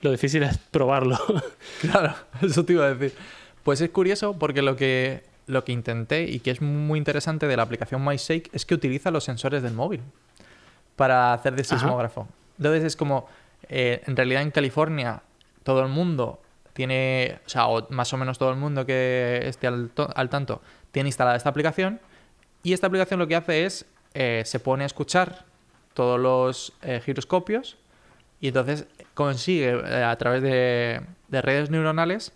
lo 0.00 0.10
difícil 0.10 0.42
es 0.42 0.56
probarlo. 0.56 1.18
Claro, 1.82 2.14
eso 2.40 2.64
te 2.64 2.72
iba 2.72 2.86
a 2.86 2.94
decir. 2.94 3.16
Pues 3.62 3.82
es 3.82 3.90
curioso 3.90 4.38
porque 4.38 4.62
lo 4.62 4.76
que, 4.76 5.24
lo 5.46 5.62
que 5.62 5.72
intenté 5.72 6.22
y 6.22 6.40
que 6.40 6.52
es 6.52 6.62
muy 6.62 6.98
interesante 6.98 7.46
de 7.46 7.56
la 7.56 7.64
aplicación 7.64 8.02
MyShake 8.02 8.48
es 8.54 8.64
que 8.64 8.74
utiliza 8.74 9.10
los 9.10 9.24
sensores 9.24 9.62
del 9.62 9.74
móvil 9.74 10.00
para 10.96 11.32
hacer 11.32 11.54
de 11.54 11.62
Ajá. 11.62 11.78
sismógrafo. 11.78 12.26
Entonces 12.58 12.84
es 12.84 12.96
como, 12.96 13.28
eh, 13.68 14.02
en 14.06 14.16
realidad 14.16 14.42
en 14.42 14.50
California 14.50 15.22
todo 15.62 15.82
el 15.82 15.88
mundo 15.88 16.40
tiene, 16.72 17.38
o 17.46 17.48
sea, 17.48 17.66
o 17.68 17.86
más 17.90 18.12
o 18.12 18.16
menos 18.16 18.38
todo 18.38 18.50
el 18.50 18.56
mundo 18.56 18.84
que 18.84 19.42
esté 19.44 19.66
al, 19.66 19.90
al 20.14 20.28
tanto, 20.28 20.60
tiene 20.92 21.08
instalada 21.08 21.36
esta 21.36 21.48
aplicación 21.50 22.00
y 22.62 22.72
esta 22.72 22.86
aplicación 22.86 23.18
lo 23.18 23.26
que 23.26 23.36
hace 23.36 23.64
es, 23.64 23.86
eh, 24.14 24.42
se 24.44 24.60
pone 24.60 24.84
a 24.84 24.86
escuchar 24.86 25.44
todos 25.94 26.18
los 26.20 26.72
eh, 26.82 27.00
giroscopios 27.04 27.76
y 28.40 28.48
entonces 28.48 28.86
consigue 29.14 29.72
a 29.72 30.14
través 30.16 30.42
de, 30.42 31.00
de 31.28 31.42
redes 31.42 31.70
neuronales 31.70 32.32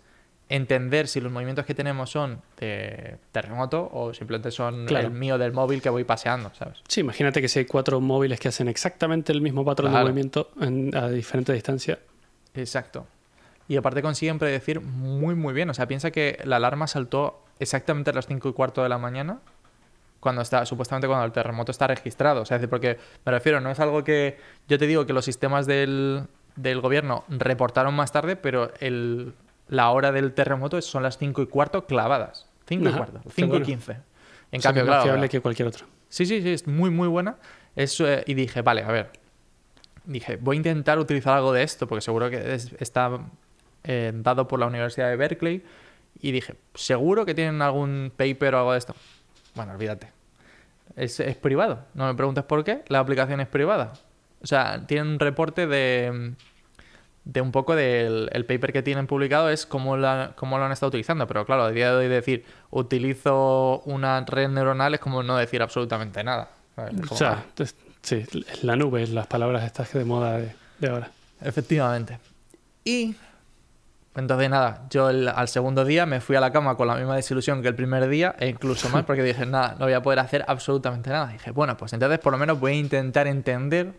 entender 0.55 1.07
si 1.07 1.21
los 1.21 1.31
movimientos 1.31 1.65
que 1.65 1.73
tenemos 1.73 2.09
son 2.09 2.41
de 2.59 3.17
terremoto 3.31 3.89
o 3.93 4.13
simplemente 4.13 4.51
son 4.51 4.85
Claro. 4.85 5.07
el 5.07 5.13
mío 5.13 5.37
del 5.37 5.53
móvil 5.53 5.81
que 5.81 5.89
voy 5.89 6.03
paseando, 6.03 6.51
¿sabes? 6.53 6.79
Sí, 6.87 6.99
imagínate 7.01 7.41
que 7.41 7.47
si 7.47 7.59
hay 7.59 7.65
cuatro 7.65 7.99
móviles 8.01 8.39
que 8.39 8.49
hacen 8.49 8.67
exactamente 8.67 9.31
el 9.31 9.41
mismo 9.41 9.63
patrón 9.63 9.91
Claro. 9.91 10.05
de 10.07 10.11
movimiento 10.11 10.51
en- 10.59 10.95
a 10.95 11.07
diferente 11.09 11.53
distancia. 11.53 11.99
Exacto. 12.53 13.07
Y 13.67 13.77
aparte 13.77 14.01
consiguen 14.01 14.37
predecir 14.39 14.81
muy, 14.81 15.35
muy 15.35 15.53
bien. 15.53 15.69
O 15.69 15.73
sea, 15.73 15.87
piensa 15.87 16.11
que 16.11 16.37
la 16.43 16.57
alarma 16.57 16.87
saltó 16.87 17.45
exactamente 17.59 18.09
a 18.09 18.13
las 18.13 18.27
5 18.27 18.49
y 18.49 18.53
cuarto 18.53 18.83
de 18.83 18.89
la 18.89 18.97
mañana, 18.97 19.39
cuando 20.19 20.41
está, 20.41 20.65
supuestamente 20.65 21.07
cuando 21.07 21.25
el 21.25 21.31
terremoto 21.31 21.71
está 21.71 21.87
registrado. 21.87 22.41
O 22.41 22.45
sea, 22.45 22.57
es 22.57 22.61
decir, 22.61 22.69
porque 22.69 22.97
me 23.25 23.31
refiero, 23.31 23.61
no 23.61 23.71
es 23.71 23.79
algo 23.79 24.03
que. 24.03 24.37
Yo 24.67 24.77
te 24.77 24.85
digo 24.87 25.05
que 25.05 25.13
los 25.13 25.23
sistemas 25.25 25.65
del, 25.65 26.23
del 26.57 26.81
gobierno 26.81 27.23
reportaron 27.29 27.93
más 27.93 28.11
tarde, 28.11 28.35
pero 28.35 28.71
el, 28.81 29.33
la 29.71 29.89
hora 29.89 30.11
del 30.11 30.33
terremoto 30.33 30.77
es- 30.77 30.85
son 30.85 31.01
las 31.01 31.17
5 31.17 31.41
y 31.41 31.47
cuarto 31.47 31.87
clavadas. 31.87 32.47
5 32.67 32.87
y 32.89 32.91
cuarto, 32.93 33.21
qué 33.23 33.29
5 33.31 33.49
bueno. 33.49 33.63
y 33.63 33.65
15. 33.65 33.91
En 34.51 34.59
O 34.59 34.61
sea, 34.61 34.69
cambio, 34.69 34.83
es 34.83 34.87
más 34.89 34.95
claro. 34.97 35.03
fiable 35.03 35.29
que 35.29 35.41
cualquier 35.41 35.67
otro. 35.69 35.87
Sí, 36.09 36.25
sí, 36.25 36.41
sí, 36.41 36.49
es 36.53 36.67
muy, 36.67 36.89
muy 36.91 37.07
buena. 37.07 37.37
Eso, 37.75 38.07
eh, 38.07 38.23
y 38.27 38.33
dije, 38.35 38.61
vale, 38.61 38.83
a 38.83 38.91
ver. 38.91 39.11
Dije, 40.03 40.35
voy 40.37 40.55
a 40.55 40.57
intentar 40.57 40.99
utilizar 40.99 41.35
algo 41.37 41.53
de 41.53 41.63
esto, 41.63 41.87
porque 41.87 42.01
seguro 42.01 42.29
que 42.29 42.53
es- 42.53 42.73
está 42.79 43.19
eh, 43.83 44.11
dado 44.13 44.47
por 44.47 44.59
la 44.59 44.67
Universidad 44.67 45.09
de 45.09 45.15
Berkeley. 45.15 45.63
Y 46.21 46.31
dije, 46.31 46.55
seguro 46.75 47.25
que 47.25 47.33
tienen 47.33 47.61
algún 47.63 48.11
paper 48.15 48.53
o 48.55 48.57
algo 48.59 48.71
de 48.73 48.77
esto. 48.77 48.93
Bueno, 49.55 49.71
olvídate. 49.73 50.11
Es, 50.95 51.19
es 51.19 51.35
privado. 51.37 51.85
No 51.93 52.05
me 52.07 52.13
preguntes 52.13 52.43
por 52.43 52.63
qué. 52.63 52.83
La 52.89 52.99
aplicación 52.99 53.39
es 53.39 53.47
privada. 53.47 53.93
O 54.43 54.47
sea, 54.47 54.85
tienen 54.85 55.07
un 55.13 55.19
reporte 55.19 55.65
de, 55.65 56.33
de 57.31 57.39
un 57.41 57.51
poco 57.51 57.75
del 57.75 58.29
el 58.33 58.45
paper 58.45 58.73
que 58.73 58.81
tienen 58.83 59.07
publicado 59.07 59.49
es 59.49 59.65
cómo, 59.65 59.95
la, 59.95 60.33
cómo 60.35 60.57
lo 60.57 60.65
han 60.65 60.71
estado 60.71 60.89
utilizando. 60.89 61.27
Pero 61.27 61.45
claro, 61.45 61.63
a 61.63 61.71
día 61.71 61.91
de 61.91 61.97
hoy 61.97 62.07
decir 62.07 62.43
utilizo 62.71 63.81
una 63.85 64.21
red 64.25 64.49
neuronal 64.49 64.93
es 64.93 64.99
como 64.99 65.23
no 65.23 65.37
decir 65.37 65.61
absolutamente 65.61 66.23
nada. 66.23 66.49
O 67.09 67.15
sea, 67.15 67.45
es- 67.57 67.75
sí, 68.01 68.25
la 68.63 68.75
nube, 68.75 69.05
las 69.07 69.27
palabras 69.27 69.63
estas 69.63 69.93
de 69.93 70.03
moda 70.05 70.37
de, 70.37 70.51
de 70.79 70.89
ahora. 70.89 71.09
efectivamente. 71.41 72.19
Y 72.83 73.15
entonces 74.15 74.49
nada, 74.49 74.87
yo 74.89 75.09
el- 75.09 75.29
al 75.29 75.47
segundo 75.47 75.85
día 75.85 76.05
me 76.05 76.19
fui 76.19 76.35
a 76.35 76.41
la 76.41 76.51
cama 76.51 76.75
con 76.75 76.87
la 76.87 76.95
misma 76.95 77.15
desilusión 77.15 77.61
que 77.61 77.69
el 77.69 77.75
primer 77.75 78.07
día 78.09 78.35
e 78.39 78.49
incluso 78.49 78.89
más 78.89 79.05
porque 79.05 79.23
dije, 79.23 79.45
nada, 79.45 79.75
no 79.79 79.85
voy 79.85 79.93
a 79.93 80.01
poder 80.01 80.19
hacer 80.19 80.43
absolutamente 80.47 81.09
nada. 81.11 81.27
dije, 81.27 81.51
bueno, 81.51 81.77
pues 81.77 81.93
entonces 81.93 82.19
por 82.19 82.33
lo 82.33 82.39
menos 82.39 82.59
voy 82.59 82.73
a 82.73 82.75
intentar 82.75 83.27
entender 83.27 83.93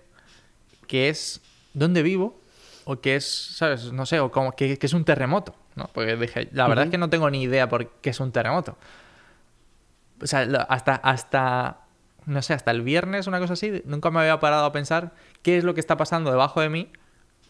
qué 0.86 1.08
es, 1.08 1.40
dónde 1.72 2.02
vivo 2.02 2.38
o 2.84 3.00
qué 3.00 3.16
es, 3.16 3.26
¿sabes? 3.56 3.92
No 3.92 4.06
sé, 4.06 4.20
o 4.20 4.30
como, 4.30 4.52
qué 4.52 4.78
es 4.80 4.92
un 4.92 5.04
terremoto, 5.04 5.54
¿no? 5.76 5.88
Porque 5.92 6.16
dije, 6.16 6.48
la 6.52 6.68
verdad 6.68 6.84
es 6.86 6.90
que 6.90 6.98
no 6.98 7.10
tengo 7.10 7.28
ni 7.30 7.42
idea 7.42 7.68
por 7.68 7.88
qué 8.00 8.10
es 8.10 8.20
un 8.20 8.32
terremoto. 8.32 8.76
O 10.20 10.26
sea, 10.26 10.40
hasta, 10.68 10.94
hasta, 10.96 11.80
no 12.26 12.42
sé, 12.42 12.54
hasta 12.54 12.70
el 12.70 12.82
viernes, 12.82 13.26
una 13.26 13.38
cosa 13.40 13.54
así, 13.54 13.82
nunca 13.84 14.10
me 14.10 14.20
había 14.20 14.38
parado 14.40 14.64
a 14.64 14.72
pensar 14.72 15.12
qué 15.42 15.56
es 15.58 15.64
lo 15.64 15.74
que 15.74 15.80
está 15.80 15.96
pasando 15.96 16.30
debajo 16.30 16.60
de 16.60 16.68
mí 16.68 16.90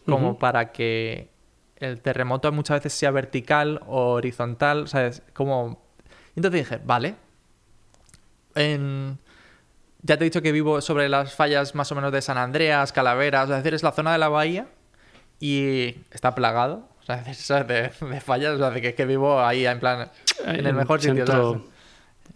como 0.05 0.37
para 0.39 0.71
que 0.71 1.29
el 1.77 2.01
terremoto 2.01 2.51
muchas 2.51 2.77
veces 2.79 2.93
sea 2.93 3.11
vertical 3.11 3.81
o 3.87 4.13
horizontal, 4.13 4.87
¿sabes? 4.87 5.21
Como... 5.33 5.81
Entonces 6.35 6.61
dije, 6.67 6.81
vale. 6.83 7.15
En- 8.55 9.19
Ya 10.01 10.17
te 10.17 10.23
he 10.23 10.29
dicho 10.29 10.41
que 10.41 10.51
vivo 10.51 10.81
sobre 10.81 11.07
las 11.09 11.33
fallas 11.35 11.75
más 11.75 11.91
o 11.91 11.95
menos 11.95 12.11
de 12.11 12.21
San 12.21 12.37
Andreas, 12.37 12.91
Calaveras, 12.91 13.49
es 13.49 13.55
decir, 13.57 13.73
es 13.73 13.83
la 13.83 13.91
zona 13.93 14.11
de 14.11 14.17
la 14.17 14.27
bahía 14.29 14.67
y 15.45 15.97
está 16.11 16.33
plagado, 16.35 16.87
o 17.01 17.03
sea. 17.05 17.17
De, 17.65 17.91
de 17.99 18.21
fallas, 18.21 18.53
o 18.53 18.57
sea, 18.59 18.69
de 18.69 18.81
que, 18.81 18.95
que 18.95 19.05
vivo 19.05 19.41
ahí 19.41 19.65
en 19.67 19.77
plan, 19.81 20.09
en 20.45 20.65
el 20.65 20.73
mejor 20.73 21.01
sitio. 21.01 21.23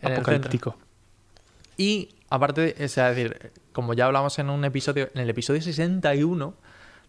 En 0.02 0.10
el 0.12 0.14
apocalíptico. 0.14 0.76
Y 1.78 2.10
aparte, 2.30 2.76
o 2.84 2.88
sea, 2.90 3.12
es 3.12 3.16
decir, 3.16 3.52
como 3.72 3.94
ya 3.94 4.08
hablamos 4.08 4.38
en 4.40 4.50
un 4.50 4.66
episodio, 4.66 5.10
en 5.14 5.22
el 5.22 5.30
episodio 5.30 5.62
61, 5.62 6.54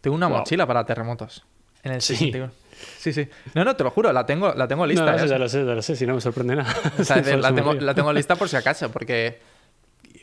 tengo 0.00 0.14
una 0.14 0.28
Wow. 0.28 0.38
mochila 0.38 0.66
para 0.68 0.84
terremotos. 0.86 1.44
En 1.82 1.92
el 1.92 2.00
Sí. 2.00 2.14
61. 2.14 2.52
Sí, 2.98 3.12
sí. 3.12 3.28
No, 3.54 3.64
no, 3.64 3.74
te 3.74 3.82
lo 3.82 3.90
juro, 3.90 4.12
la 4.12 4.24
tengo, 4.24 4.54
la 4.54 4.68
tengo 4.68 4.86
lista. 4.86 5.16
no, 5.16 5.24
¿eh? 5.24 5.26
ya 5.28 5.36
lo 5.38 5.48
sé, 5.48 5.64
ya 5.66 5.74
lo 5.74 5.82
sé, 5.82 5.96
si 5.96 6.06
no 6.06 6.14
me 6.14 6.20
sorprende 6.20 6.54
nada. 6.54 6.72
O 6.98 7.02
sea, 7.02 7.16
es 7.16 7.24
decir, 7.24 7.40
la, 7.42 7.52
tengo, 7.52 7.74
la 7.74 7.92
tengo 7.94 8.12
lista 8.12 8.36
por 8.36 8.48
si 8.48 8.54
acaso, 8.54 8.92
porque, 8.92 9.40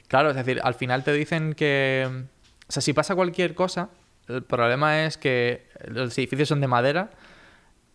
claro, 0.07 0.29
es 0.29 0.37
decir, 0.37 0.61
al 0.63 0.75
final 0.75 1.03
te 1.03 1.11
dicen 1.11 1.53
que, 1.53 2.07
o 2.65 2.71
sea, 2.71 2.81
si 2.81 2.93
pasa 2.93 3.13
cualquier 3.13 3.53
cosa, 3.55 3.89
el 4.27 4.43
problema 4.43 5.05
es 5.05 5.17
que 5.17 5.67
los 5.87 6.17
edificios 6.17 6.49
son 6.49 6.61
de 6.61 6.67
madera, 6.67 7.11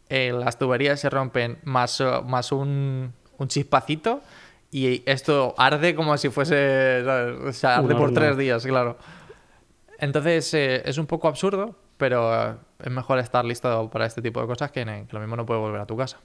eh, 0.09 0.33
las 0.33 0.59
tuberías 0.59 1.01
se 1.01 1.11
rompen 1.11 1.59
más, 1.63 2.01
eh, 2.01 2.05
más 2.25 2.53
un, 2.53 3.13
un 3.39 3.49
chispacito 3.49 4.23
y 4.71 5.03
esto 5.07 5.55
arde 5.59 5.95
como 5.95 6.17
si 6.17 6.31
fuese, 6.31 7.03
o 7.47 7.53
sea, 7.53 7.77
arde 7.77 7.95
por 7.95 8.13
tres 8.13 8.37
días, 8.37 8.65
claro. 8.65 8.97
Entonces 9.99 10.55
eh, 10.55 10.83
es 10.85 10.99
un 10.99 11.07
poco 11.07 11.29
absurdo, 11.29 11.77
pero 11.97 12.59
es 12.79 12.91
mejor 12.91 13.19
estar 13.19 13.45
listo 13.45 13.91
para 13.91 14.07
este 14.07 14.23
tipo 14.23 14.41
de 14.41 14.47
cosas 14.47 14.71
que, 14.71 14.85
que 14.85 15.09
lo 15.11 15.21
mismo 15.21 15.37
no 15.37 15.45
puede 15.45 15.61
volver 15.61 15.81
a 15.81 15.87
tu 15.87 15.97
casa. 15.97 16.19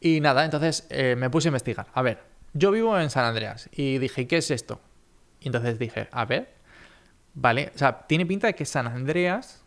Y 0.00 0.20
nada, 0.20 0.44
entonces 0.44 0.86
eh, 0.90 1.14
me 1.16 1.28
puse 1.28 1.48
a 1.48 1.50
investigar. 1.50 1.86
A 1.92 2.02
ver, 2.02 2.22
yo 2.54 2.70
vivo 2.70 2.98
en 2.98 3.10
San 3.10 3.26
Andreas 3.26 3.68
y 3.72 3.98
dije, 3.98 4.26
¿qué 4.26 4.38
es 4.38 4.50
esto? 4.50 4.80
Y 5.40 5.48
entonces 5.48 5.78
dije, 5.78 6.08
a 6.10 6.24
ver, 6.24 6.48
vale, 7.34 7.72
o 7.74 7.78
sea, 7.78 8.06
tiene 8.06 8.26
pinta 8.26 8.46
de 8.46 8.54
que 8.54 8.64
San 8.64 8.86
Andreas 8.86 9.64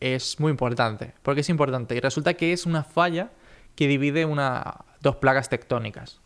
es 0.00 0.38
muy 0.40 0.50
importante. 0.50 1.14
¿Por 1.22 1.34
qué 1.34 1.40
es 1.40 1.48
importante? 1.48 1.94
Y 1.94 2.00
resulta 2.00 2.34
que 2.34 2.52
es 2.52 2.66
una 2.66 2.84
falla 2.84 3.30
que 3.74 3.88
divide 3.88 4.24
una, 4.24 4.84
dos 5.00 5.16
placas 5.16 5.48
tectónicas. 5.48 6.20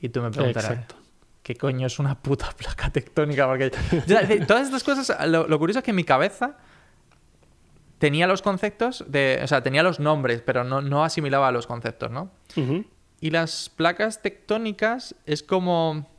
Y 0.00 0.08
tú 0.08 0.20
me 0.22 0.30
preguntarás, 0.30 0.70
Exacto. 0.70 0.96
¿qué 1.42 1.54
coño 1.56 1.86
es 1.86 1.98
una 1.98 2.20
puta 2.20 2.50
placa 2.56 2.90
tectónica? 2.90 3.46
Porque 3.46 3.70
todas 4.46 4.66
estas 4.66 4.82
cosas, 4.82 5.28
lo, 5.28 5.46
lo 5.46 5.58
curioso 5.58 5.80
es 5.80 5.84
que 5.84 5.90
en 5.90 5.96
mi 5.96 6.04
cabeza 6.04 6.56
tenía 8.02 8.26
los 8.26 8.42
conceptos 8.42 9.04
de, 9.06 9.38
o 9.44 9.46
sea, 9.46 9.62
tenía 9.62 9.84
los 9.84 10.00
nombres, 10.00 10.42
pero 10.42 10.64
no, 10.64 10.82
no 10.82 11.04
asimilaba 11.04 11.52
los 11.52 11.68
conceptos, 11.68 12.10
¿no? 12.10 12.32
Y 13.20 13.30
las 13.30 13.68
placas 13.68 14.22
tectónicas 14.22 15.14
es 15.24 15.44
como. 15.44 16.10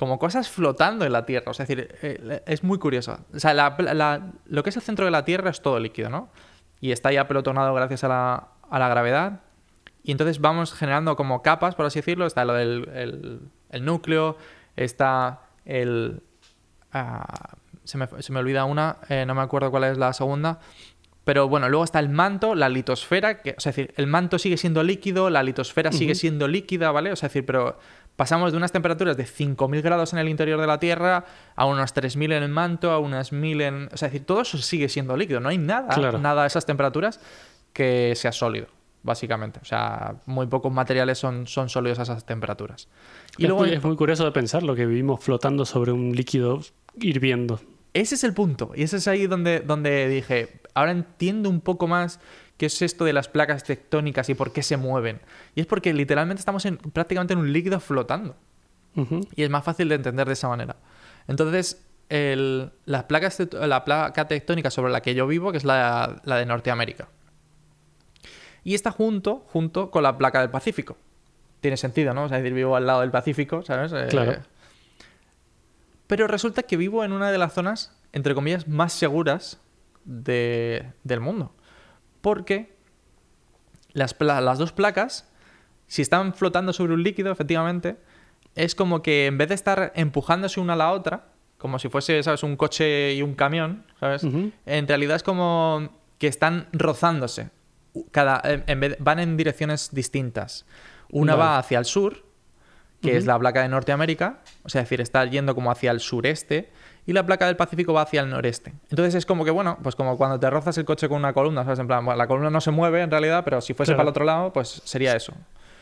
Como 0.00 0.18
cosas 0.18 0.48
flotando 0.48 1.04
en 1.04 1.12
la 1.12 1.26
Tierra. 1.26 1.50
O 1.50 1.54
sea, 1.54 1.64
es 1.64 1.68
decir, 1.68 1.94
eh, 2.00 2.42
es 2.46 2.64
muy 2.64 2.78
curioso. 2.78 3.18
O 3.34 3.38
sea, 3.38 3.52
la- 3.54 3.76
la- 3.92 4.32
lo 4.46 4.62
que 4.62 4.70
es 4.70 4.76
el 4.76 4.82
centro 4.82 5.04
de 5.04 5.10
la 5.10 5.26
Tierra 5.26 5.50
es 5.50 5.60
todo 5.60 5.78
líquido, 5.78 6.08
¿no? 6.08 6.30
Y 6.80 6.90
está 6.92 7.12
ya 7.12 7.28
pelotonado 7.28 7.74
gracias 7.74 8.02
a 8.04 8.08
la, 8.08 8.48
a 8.70 8.78
la 8.78 8.88
gravedad. 8.88 9.40
Y 10.02 10.12
entonces 10.12 10.40
vamos 10.40 10.72
generando 10.72 11.14
como 11.16 11.42
capas, 11.42 11.74
por 11.74 11.84
así 11.84 11.98
decirlo. 11.98 12.24
Está 12.26 12.46
lo 12.46 12.54
del 12.54 12.88
el, 12.94 13.40
el 13.68 13.84
núcleo, 13.84 14.38
está 14.74 15.40
el. 15.66 16.22
ah, 16.92 17.56
se, 17.84 17.98
me, 17.98 18.08
se 18.20 18.32
me 18.32 18.38
olvida 18.40 18.64
una, 18.64 18.96
eh, 19.10 19.24
no 19.26 19.34
me 19.34 19.42
acuerdo 19.42 19.70
cuál 19.70 19.84
es 19.84 19.98
la 19.98 20.12
segunda. 20.14 20.58
Pero 21.24 21.48
bueno, 21.48 21.68
luego 21.68 21.84
está 21.84 21.98
el 22.00 22.08
manto, 22.08 22.54
la 22.54 22.70
litosfera, 22.70 23.42
que, 23.42 23.50
o 23.56 23.60
sea, 23.60 23.70
es 23.70 23.76
decir, 23.76 23.94
el 23.98 24.06
manto 24.06 24.38
sigue 24.38 24.56
siendo 24.56 24.82
líquido, 24.82 25.28
la 25.28 25.42
litosfera 25.42 25.92
sigue 25.92 26.14
siendo 26.14 26.48
líquida, 26.48 26.90
¿vale? 26.92 27.12
O 27.12 27.16
sea, 27.16 27.26
es 27.26 27.34
decir, 27.34 27.44
pero 27.44 27.78
pasamos 28.16 28.52
de 28.52 28.58
unas 28.58 28.72
temperaturas 28.72 29.16
de 29.16 29.24
5.000 29.24 29.82
grados 29.82 30.12
en 30.12 30.18
el 30.18 30.28
interior 30.28 30.60
de 30.60 30.66
la 30.66 30.78
Tierra 30.78 31.24
a 31.56 31.64
unos 31.64 31.94
3.000 31.94 32.24
en 32.36 32.42
el 32.42 32.48
manto, 32.48 32.90
a 32.90 32.98
unas 32.98 33.32
1.000 33.32 33.62
en... 33.62 33.88
O 33.92 33.96
sea, 33.96 34.06
es 34.08 34.12
decir, 34.12 34.26
todo 34.26 34.42
eso 34.42 34.58
sigue 34.58 34.88
siendo 34.88 35.16
líquido, 35.16 35.40
no 35.40 35.48
hay 35.48 35.58
nada, 35.58 35.94
Claro. 35.94 36.18
nada 36.18 36.44
a 36.44 36.46
esas 36.46 36.66
temperaturas 36.66 37.20
que 37.72 38.14
sea 38.16 38.32
sólido, 38.32 38.66
básicamente. 39.02 39.60
O 39.62 39.64
sea, 39.64 40.16
muy 40.26 40.46
pocos 40.46 40.72
materiales 40.72 41.18
son, 41.18 41.46
son 41.46 41.68
sólidos 41.68 41.98
a 41.98 42.02
esas 42.02 42.26
temperaturas. 42.26 42.88
Y 43.38 43.44
es, 43.44 43.48
luego... 43.48 43.64
muy, 43.64 43.72
es 43.72 43.82
muy 43.82 43.96
curioso 43.96 44.24
de 44.24 44.32
pensar 44.32 44.62
lo 44.62 44.74
que 44.74 44.86
vivimos 44.86 45.22
flotando 45.24 45.64
sobre 45.64 45.92
un 45.92 46.14
líquido 46.14 46.60
hirviendo. 47.00 47.60
Ese 47.94 48.14
es 48.16 48.24
el 48.24 48.34
punto. 48.34 48.72
Y 48.74 48.82
ese 48.82 48.98
es 48.98 49.08
ahí 49.08 49.26
donde, 49.26 49.60
donde 49.60 50.08
dije, 50.08 50.60
ahora 50.74 50.92
entiendo 50.92 51.48
un 51.48 51.60
poco 51.60 51.86
más 51.88 52.20
qué 52.60 52.66
es 52.66 52.82
esto 52.82 53.06
de 53.06 53.14
las 53.14 53.26
placas 53.26 53.64
tectónicas 53.64 54.28
y 54.28 54.34
por 54.34 54.52
qué 54.52 54.62
se 54.62 54.76
mueven. 54.76 55.18
Y 55.54 55.62
es 55.62 55.66
porque 55.66 55.94
literalmente 55.94 56.40
estamos 56.40 56.66
en, 56.66 56.76
prácticamente 56.76 57.32
en 57.32 57.38
un 57.38 57.50
líquido 57.54 57.80
flotando. 57.80 58.36
Y 59.34 59.42
es 59.42 59.48
más 59.48 59.64
fácil 59.64 59.88
de 59.88 59.94
entender 59.94 60.26
de 60.26 60.34
esa 60.34 60.46
manera. 60.48 60.76
Entonces, 61.26 61.82
el- 62.10 62.70
las 62.84 63.04
placas 63.04 63.40
tect- 63.40 63.66
la 63.66 63.82
placa 63.86 64.28
tectónica 64.28 64.70
sobre 64.70 64.92
la 64.92 65.00
que 65.00 65.14
yo 65.14 65.26
vivo, 65.26 65.52
que 65.52 65.56
es 65.58 65.64
la, 65.64 66.20
la 66.24 66.36
de 66.36 66.44
Norteamérica. 66.44 67.08
Y 68.62 68.74
está 68.74 68.90
junto, 68.90 69.36
junto 69.46 69.90
con 69.90 70.02
la 70.02 70.18
placa 70.18 70.40
del 70.40 70.50
Pacífico. 70.50 70.98
Tiene 71.60 71.78
sentido, 71.78 72.12
¿no? 72.12 72.24
O 72.24 72.28
sea, 72.28 72.36
es 72.36 72.42
decir, 72.42 72.54
vivo 72.54 72.76
al 72.76 72.86
lado 72.86 73.00
del 73.00 73.10
Pacífico, 73.10 73.62
¿sabes? 73.62 73.90
Eh, 73.94 74.06
Claro. 74.10 74.42
pero 76.06 76.26
resulta 76.26 76.64
que 76.64 76.76
vivo 76.76 77.04
en 77.04 77.12
una 77.12 77.30
de 77.30 77.38
las 77.38 77.54
zonas, 77.54 77.96
entre 78.12 78.34
comillas, 78.34 78.68
más 78.68 78.92
seguras 78.92 79.60
de- 80.04 80.92
del 81.04 81.20
mundo. 81.20 81.54
Porque 82.20 82.74
las, 83.92 84.14
las 84.20 84.58
dos 84.58 84.72
placas, 84.72 85.28
si 85.86 86.02
están 86.02 86.34
flotando 86.34 86.72
sobre 86.72 86.94
un 86.94 87.02
líquido, 87.02 87.32
efectivamente, 87.32 87.96
es 88.54 88.74
como 88.74 89.02
que 89.02 89.26
en 89.26 89.38
vez 89.38 89.48
de 89.48 89.54
estar 89.54 89.92
empujándose 89.94 90.60
una 90.60 90.74
a 90.74 90.76
la 90.76 90.90
otra, 90.92 91.26
como 91.58 91.78
si 91.78 91.88
fuese, 91.88 92.22
¿sabes?, 92.22 92.42
un 92.42 92.56
coche 92.56 93.14
y 93.14 93.22
un 93.22 93.34
camión, 93.34 93.84
¿sabes? 93.98 94.24
En 94.66 94.88
realidad 94.88 95.16
es 95.16 95.22
como 95.22 95.90
que 96.18 96.26
están 96.26 96.68
rozándose. 96.72 97.50
cada, 98.12 98.40
en- 98.44 98.62
en 98.68 98.78
vez- 98.80 98.96
van 99.00 99.18
en 99.18 99.36
direcciones 99.36 99.90
distintas. 99.92 100.64
Una 101.10 101.34
Vale. 101.34 101.48
va 101.50 101.58
hacia 101.58 101.76
el 101.80 101.84
sur, 101.84 102.24
que 103.02 103.16
es 103.16 103.26
la 103.26 103.36
placa 103.36 103.62
de 103.62 103.68
Norteamérica, 103.68 104.42
o 104.62 104.68
sea, 104.68 104.82
es 104.82 104.86
decir, 104.88 105.00
está 105.00 105.24
yendo 105.24 105.56
como 105.56 105.72
hacia 105.72 105.90
el 105.90 105.98
sureste, 105.98 106.70
y 107.10 107.12
la 107.12 107.26
placa 107.26 107.46
del 107.46 107.56
Pacífico 107.56 107.92
va 107.92 108.02
hacia 108.02 108.20
el 108.20 108.30
noreste. 108.30 108.72
Entonces 108.88 109.16
es 109.16 109.26
como 109.26 109.44
que, 109.44 109.50
bueno, 109.50 109.78
pues 109.82 109.96
como 109.96 110.16
cuando 110.16 110.38
te 110.38 110.48
rozas 110.48 110.78
el 110.78 110.84
coche 110.84 111.08
con 111.08 111.18
una 111.18 111.32
columna, 111.32 111.64
¿sabes? 111.64 111.80
En 111.80 111.88
plan, 111.88 112.04
bueno, 112.04 112.16
la 112.16 112.28
columna 112.28 112.50
no 112.50 112.60
se 112.60 112.70
mueve 112.70 113.02
en 113.02 113.10
realidad, 113.10 113.42
pero 113.44 113.60
si 113.60 113.74
fuese 113.74 113.90
Claro. 113.90 113.96
para 113.98 114.04
el 114.04 114.10
otro 114.10 114.24
lado, 114.24 114.52
pues 114.52 114.80
sería 114.84 115.16
eso. 115.16 115.32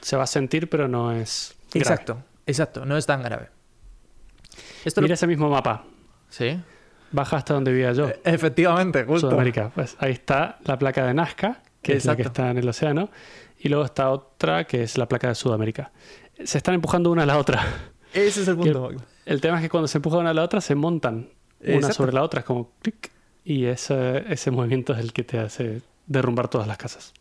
Se 0.01 0.17
va 0.17 0.23
a 0.23 0.27
sentir, 0.27 0.71
pero 0.71 0.89
no 0.89 1.13
es. 1.13 1.55
grave. 1.71 1.81
Exacto, 1.81 2.23
exacto, 2.47 2.87
no 2.87 2.97
es 2.97 3.05
tan 3.05 3.23
grave. 3.23 3.51
Esto 4.85 5.01
lo- 5.01 5.05
Mira 5.05 5.15
ese 5.15 5.27
mismo 5.27 5.51
mapa. 5.51 5.85
Sí. 6.31 6.59
Baja 7.13 7.37
hasta 7.37 7.55
donde 7.55 7.73
vivía 7.73 7.93
yo, 7.93 8.09
Efectivamente, 8.25 9.05
justo. 9.05 9.29
Sudamérica. 9.29 9.71
Pues 9.75 9.97
ahí 9.99 10.13
está 10.13 10.59
la 10.65 10.79
placa 10.79 11.05
de 11.07 11.15
Nazca, 11.15 11.61
que 11.83 11.95
es 11.95 12.05
la 12.07 12.17
que 12.17 12.23
está 12.23 12.51
en 12.51 12.59
el 12.59 12.69
océano. 12.69 13.11
Y 13.59 13.69
luego 13.69 13.85
está 13.85 14.11
otra, 14.11 14.65
que 14.65 14.83
es 14.83 14.97
la 14.97 15.07
placa 15.07 15.29
de 15.29 15.35
Sudamérica. 15.35 15.91
Se 16.45 16.59
están 16.59 16.75
empujando 16.75 17.11
una 17.11 17.25
a 17.25 17.27
la 17.27 17.39
otra. 17.39 17.61
Ese 18.15 18.43
es 18.43 18.49
el 18.49 18.59
Y 18.65 18.69
el- 18.69 18.73
punto. 18.75 19.05
El 19.27 19.41
tema 19.41 19.57
es 19.57 19.63
que 19.63 19.69
cuando 19.69 19.89
se 19.89 19.99
empujan 19.99 20.21
una 20.21 20.31
a 20.31 20.35
la 20.35 20.43
otra, 20.43 20.61
se 20.61 20.75
montan 20.75 21.29
una 21.61 21.75
Exacto. 21.75 21.95
sobre 21.97 22.13
la 22.13 22.23
otra. 22.23 22.41
Es 22.41 22.47
como 22.47 22.71
clic. 22.81 23.11
Y 23.45 23.65
ese, 23.67 24.25
ese 24.33 24.51
movimiento 24.51 24.93
es 24.93 24.99
el 25.01 25.13
que 25.13 25.25
te 25.25 25.39
hace 25.39 25.83
derrumbar 26.07 26.49
todas 26.49 26.67
las 26.67 26.77
casas. 26.79 27.13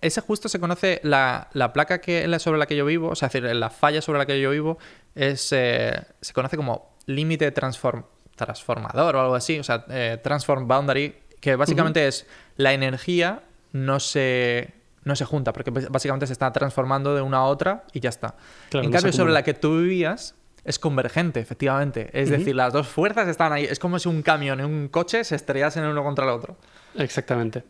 Ese 0.00 0.20
justo 0.20 0.48
se 0.48 0.58
conoce, 0.58 1.00
la, 1.04 1.48
la 1.52 1.72
placa 1.72 2.00
que, 2.00 2.26
la 2.26 2.38
sobre 2.40 2.58
la 2.58 2.66
que 2.66 2.74
yo 2.76 2.84
vivo, 2.84 3.10
o 3.10 3.14
sea, 3.14 3.26
es 3.28 3.32
decir, 3.34 3.54
la 3.54 3.70
falla 3.70 4.02
sobre 4.02 4.18
la 4.18 4.26
que 4.26 4.40
yo 4.40 4.50
vivo, 4.50 4.78
es, 5.14 5.52
eh, 5.52 5.92
se 6.20 6.32
conoce 6.32 6.56
como 6.56 6.96
límite 7.06 7.52
transform- 7.54 8.04
transformador 8.34 9.14
o 9.16 9.20
algo 9.20 9.34
así, 9.36 9.58
o 9.58 9.62
sea, 9.64 9.84
eh, 9.88 10.18
transform 10.22 10.66
boundary, 10.66 11.14
que 11.40 11.54
básicamente 11.54 12.08
es 12.08 12.26
la 12.56 12.72
energía 12.72 13.42
no 13.72 14.00
se, 14.00 14.74
no 15.08 15.16
se 15.16 15.24
junta, 15.24 15.52
porque 15.52 15.70
básicamente 15.70 16.26
se 16.26 16.32
está 16.32 16.52
transformando 16.52 17.14
de 17.14 17.22
una 17.22 17.38
a 17.38 17.44
otra 17.44 17.84
y 17.92 18.00
ya 18.00 18.10
está. 18.10 18.36
Claro, 18.70 18.84
en 18.84 18.90
no 18.90 18.94
cambio, 18.94 19.12
sobre 19.12 19.32
la 19.32 19.42
que 19.42 19.54
tú 19.54 19.80
vivías 19.80 20.36
es 20.64 20.78
convergente, 20.78 21.40
efectivamente. 21.40 22.10
Es 22.12 22.30
decir, 22.30 22.54
las 22.54 22.72
dos 22.72 22.86
fuerzas 22.86 23.26
están 23.26 23.52
ahí. 23.52 23.64
Es 23.64 23.78
como 23.78 23.98
si 23.98 24.08
un 24.08 24.22
camión 24.22 24.60
y 24.60 24.64
un 24.64 24.88
coche 24.88 25.24
se 25.24 25.34
estrellasen 25.34 25.84
el 25.84 25.90
uno 25.90 26.04
contra 26.04 26.24
el 26.24 26.30
otro. 26.30 26.56
Exactamente. 26.94 27.64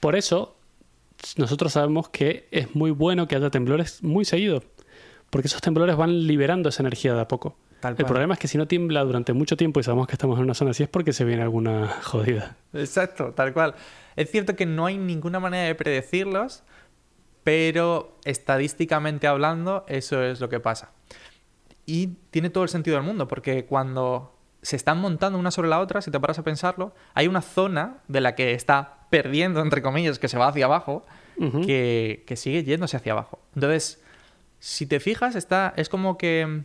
Por 0.00 0.16
eso, 0.16 0.56
nosotros 1.36 1.72
sabemos 1.72 2.08
que 2.08 2.48
es 2.50 2.74
muy 2.74 2.90
bueno 2.90 3.28
que 3.28 3.36
haya 3.36 3.50
temblores 3.50 4.02
muy 4.02 4.24
seguido. 4.24 4.64
Porque 5.28 5.48
esos 5.48 5.60
temblores 5.60 5.96
van 5.96 6.26
liberando 6.26 6.70
esa 6.70 6.82
energía 6.82 7.14
de 7.14 7.20
a 7.20 7.28
poco. 7.28 7.56
Tal 7.80 7.94
El 7.96 8.04
problema 8.04 8.34
es 8.34 8.40
que 8.40 8.48
si 8.48 8.58
no 8.58 8.66
tiembla 8.66 9.02
durante 9.04 9.32
mucho 9.32 9.56
tiempo 9.56 9.80
y 9.80 9.82
sabemos 9.82 10.06
que 10.06 10.12
estamos 10.12 10.36
en 10.38 10.44
una 10.44 10.54
zona 10.54 10.72
así 10.72 10.82
es 10.82 10.88
porque 10.88 11.12
se 11.12 11.24
viene 11.24 11.42
alguna 11.42 11.88
jodida. 12.02 12.56
Exacto, 12.74 13.32
tal 13.32 13.54
cual. 13.54 13.74
Es 14.16 14.30
cierto 14.30 14.54
que 14.54 14.66
no 14.66 14.86
hay 14.86 14.98
ninguna 14.98 15.40
manera 15.40 15.66
de 15.66 15.74
predecirlos, 15.74 16.62
pero 17.50 18.16
estadísticamente 18.24 19.26
hablando, 19.26 19.84
eso 19.88 20.22
es 20.22 20.38
lo 20.40 20.48
que 20.48 20.60
pasa. 20.60 20.92
Y 21.84 22.18
tiene 22.30 22.48
todo 22.48 22.62
el 22.62 22.70
sentido 22.70 22.96
del 22.96 23.04
mundo, 23.04 23.26
porque 23.26 23.64
cuando 23.64 24.38
se 24.62 24.76
están 24.76 25.00
montando 25.00 25.36
una 25.36 25.50
sobre 25.50 25.68
la 25.68 25.80
otra, 25.80 26.00
si 26.00 26.12
te 26.12 26.20
paras 26.20 26.38
a 26.38 26.44
pensarlo, 26.44 26.94
hay 27.12 27.26
una 27.26 27.42
zona 27.42 28.04
de 28.06 28.20
la 28.20 28.36
que 28.36 28.54
está 28.54 28.98
perdiendo, 29.10 29.62
entre 29.62 29.82
comillas, 29.82 30.20
que 30.20 30.28
se 30.28 30.38
va 30.38 30.46
hacia 30.46 30.66
abajo, 30.66 31.04
que 31.66 32.34
sigue 32.36 32.62
yéndose 32.62 32.96
hacia 32.96 33.14
abajo. 33.14 33.40
Entonces, 33.56 34.00
si 34.60 34.86
te 34.86 35.00
fijas, 35.00 35.34
está, 35.34 35.74
es 35.76 35.88
como 35.88 36.18
que... 36.18 36.62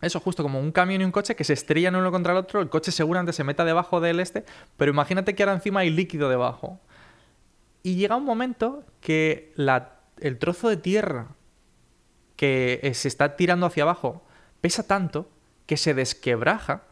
Eso, 0.00 0.20
justo 0.20 0.44
como 0.44 0.60
un 0.60 0.70
camión 0.70 1.00
y 1.00 1.04
un 1.06 1.10
coche 1.10 1.34
que 1.34 1.42
se 1.42 1.54
estrellan 1.54 1.96
uno 1.96 2.12
contra 2.12 2.34
el 2.34 2.38
otro, 2.38 2.60
el 2.60 2.68
coche 2.68 2.92
seguramente 2.92 3.32
se 3.32 3.42
meta 3.42 3.64
debajo 3.64 4.00
del 4.00 4.20
este, 4.20 4.44
pero 4.76 4.92
imagínate 4.92 5.34
que 5.34 5.42
ahora 5.42 5.54
encima 5.54 5.80
hay 5.80 5.90
líquido 5.90 6.28
debajo. 6.28 6.78
Y 7.88 7.96
llega 7.96 8.16
un 8.16 8.24
momento 8.24 8.84
que 9.00 9.52
la- 9.56 10.00
el 10.20 10.38
trozo 10.38 10.68
de 10.68 10.76
tierra 10.76 11.28
que 12.36 12.80
eh, 12.82 12.94
se 12.94 13.08
está 13.08 13.36
tirando 13.36 13.66
hacia 13.66 13.82
abajo 13.84 14.24
pesa 14.60 14.86
tanto 14.86 15.30
que 15.66 15.76
se 15.76 15.94
desquebraja. 15.94 16.82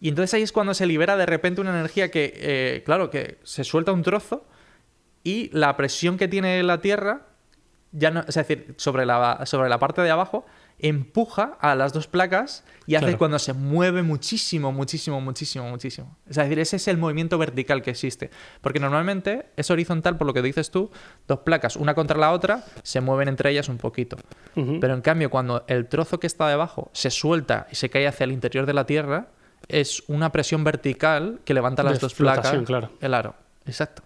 Y 0.00 0.08
entonces 0.10 0.34
ahí 0.34 0.42
es 0.42 0.52
cuando 0.52 0.74
se 0.74 0.86
libera 0.86 1.16
de 1.16 1.26
repente 1.26 1.60
una 1.60 1.70
energía 1.70 2.10
que, 2.10 2.32
eh, 2.36 2.82
claro, 2.84 3.10
que 3.10 3.38
se 3.42 3.64
suelta 3.64 3.92
un 3.92 4.02
trozo 4.02 4.46
y 5.24 5.50
la 5.52 5.76
presión 5.76 6.18
que 6.18 6.28
tiene 6.28 6.62
la 6.62 6.80
Tierra, 6.80 7.26
ya 7.92 8.10
no, 8.10 8.20
es 8.20 8.34
decir, 8.34 8.74
sobre 8.76 9.06
la, 9.06 9.44
sobre 9.46 9.68
la 9.68 9.78
parte 9.78 10.02
de 10.02 10.10
abajo, 10.10 10.44
empuja 10.78 11.56
a 11.60 11.74
las 11.74 11.92
dos 11.92 12.06
placas 12.08 12.64
y 12.86 12.96
hace 12.96 13.04
Claro. 13.06 13.18
cuando 13.18 13.38
se 13.38 13.52
mueve 13.54 14.02
muchísimo, 14.02 14.72
muchísimo, 14.72 15.20
muchísimo, 15.20 15.68
muchísimo. 15.70 16.16
Es 16.28 16.36
decir, 16.36 16.58
ese 16.58 16.76
es 16.76 16.88
el 16.88 16.98
movimiento 16.98 17.38
vertical 17.38 17.80
que 17.82 17.90
existe. 17.90 18.30
Porque 18.60 18.80
normalmente 18.80 19.46
es 19.56 19.70
horizontal, 19.70 20.18
por 20.18 20.26
lo 20.26 20.34
que 20.34 20.42
dices 20.42 20.70
tú, 20.70 20.90
dos 21.26 21.40
placas, 21.40 21.76
una 21.76 21.94
contra 21.94 22.18
la 22.18 22.32
otra, 22.32 22.64
se 22.82 23.00
mueven 23.00 23.28
entre 23.28 23.50
ellas 23.50 23.68
un 23.68 23.78
poquito. 23.78 24.16
Pero 24.54 24.94
en 24.94 25.00
cambio, 25.00 25.30
cuando 25.30 25.64
el 25.68 25.86
trozo 25.88 26.20
que 26.20 26.26
está 26.26 26.48
debajo 26.48 26.90
se 26.92 27.10
suelta 27.10 27.66
y 27.72 27.76
se 27.76 27.88
cae 27.88 28.06
hacia 28.06 28.24
el 28.24 28.32
interior 28.32 28.66
de 28.66 28.74
la 28.74 28.84
Tierra, 28.86 29.28
es 29.68 30.02
una 30.08 30.30
presión 30.32 30.62
vertical 30.64 31.40
que 31.44 31.54
levanta 31.54 31.82
las 31.82 31.94
De 31.94 31.98
dos 32.00 32.14
placas. 32.14 32.54
claro. 32.66 32.90
El 33.00 33.14
aro. 33.14 33.34
Exacto. 33.64 34.02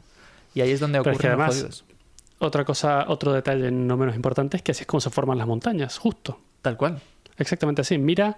Y 0.54 0.60
ahí 0.60 0.70
es 0.70 0.78
donde 0.80 0.98
Pero 1.00 1.10
es 1.10 1.16
ocurren 1.16 1.36
que 1.38 1.42
los 1.44 1.56
además-. 1.56 1.84
Otra 2.40 2.64
cosa, 2.64 3.06
otro 3.08 3.32
detalle 3.32 3.72
no 3.72 3.96
menos 3.96 4.14
importante 4.14 4.56
es 4.58 4.62
que 4.62 4.70
así 4.70 4.82
es 4.82 4.86
como 4.86 5.00
se 5.00 5.10
forman 5.10 5.36
las 5.38 5.48
montañas, 5.48 5.98
justo. 5.98 6.40
Tal 6.62 6.76
cual. 6.76 7.00
Exactamente 7.36 7.82
así. 7.82 7.98
Mira 7.98 8.36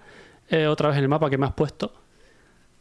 eh, 0.49 0.67
otra 0.67 0.89
vez 0.89 0.97
en 0.97 1.03
el 1.03 1.09
mapa 1.09 1.29
que 1.29 1.37
me 1.37 1.45
has 1.45 1.53
puesto, 1.53 1.93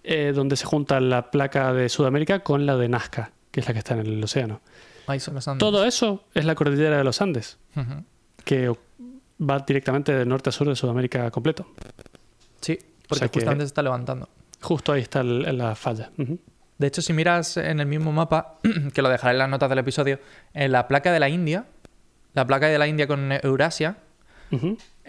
eh, 0.02 0.32
donde 0.34 0.56
se 0.56 0.64
junta 0.64 1.00
la 1.00 1.30
placa 1.30 1.72
de 1.72 1.88
Sudamérica 1.88 2.40
con 2.40 2.66
la 2.66 2.76
de 2.76 2.88
Nazca, 2.88 3.32
que 3.50 3.60
es 3.60 3.66
la 3.66 3.72
que 3.72 3.78
está 3.78 3.94
en 3.94 4.00
el 4.00 4.22
océano. 4.24 4.60
Ahí 5.06 5.20
son 5.20 5.34
los 5.34 5.46
Andes. 5.48 5.60
Todo 5.60 5.84
eso 5.84 6.24
es 6.34 6.44
la 6.44 6.54
cordillera 6.54 6.96
de 6.98 7.04
los 7.04 7.20
Andes, 7.22 7.58
que 8.44 8.72
va 9.40 9.58
directamente 9.60 10.12
de 10.12 10.24
norte 10.26 10.50
a 10.50 10.52
sur 10.52 10.68
de 10.68 10.76
Sudamérica 10.76 11.30
completo. 11.30 11.66
Sí, 12.60 12.78
porque 13.08 13.18
sea 13.20 13.28
que- 13.28 13.40
justamente 13.40 13.64
se 13.64 13.68
está 13.68 13.82
levantando. 13.82 14.28
Justo 14.60 14.92
ahí 14.92 15.00
está 15.02 15.20
el- 15.20 15.56
la 15.56 15.74
falla. 15.74 16.10
De 16.78 16.86
hecho, 16.86 17.02
si 17.02 17.12
miras 17.12 17.56
en 17.56 17.80
el 17.80 17.86
mismo 17.86 18.12
mapa, 18.12 18.58
que 18.94 19.02
lo 19.02 19.08
dejaré 19.08 19.32
en 19.32 19.38
las 19.38 19.48
notas 19.48 19.68
del 19.68 19.78
episodio, 19.78 20.18
en 20.54 20.72
la 20.72 20.86
placa 20.88 21.12
de 21.12 21.20
la 21.20 21.28
India, 21.28 21.66
la 22.34 22.46
placa 22.46 22.68
de 22.68 22.78
la 22.78 22.86
India 22.86 23.06
con 23.06 23.32
Eurasia. 23.42 23.96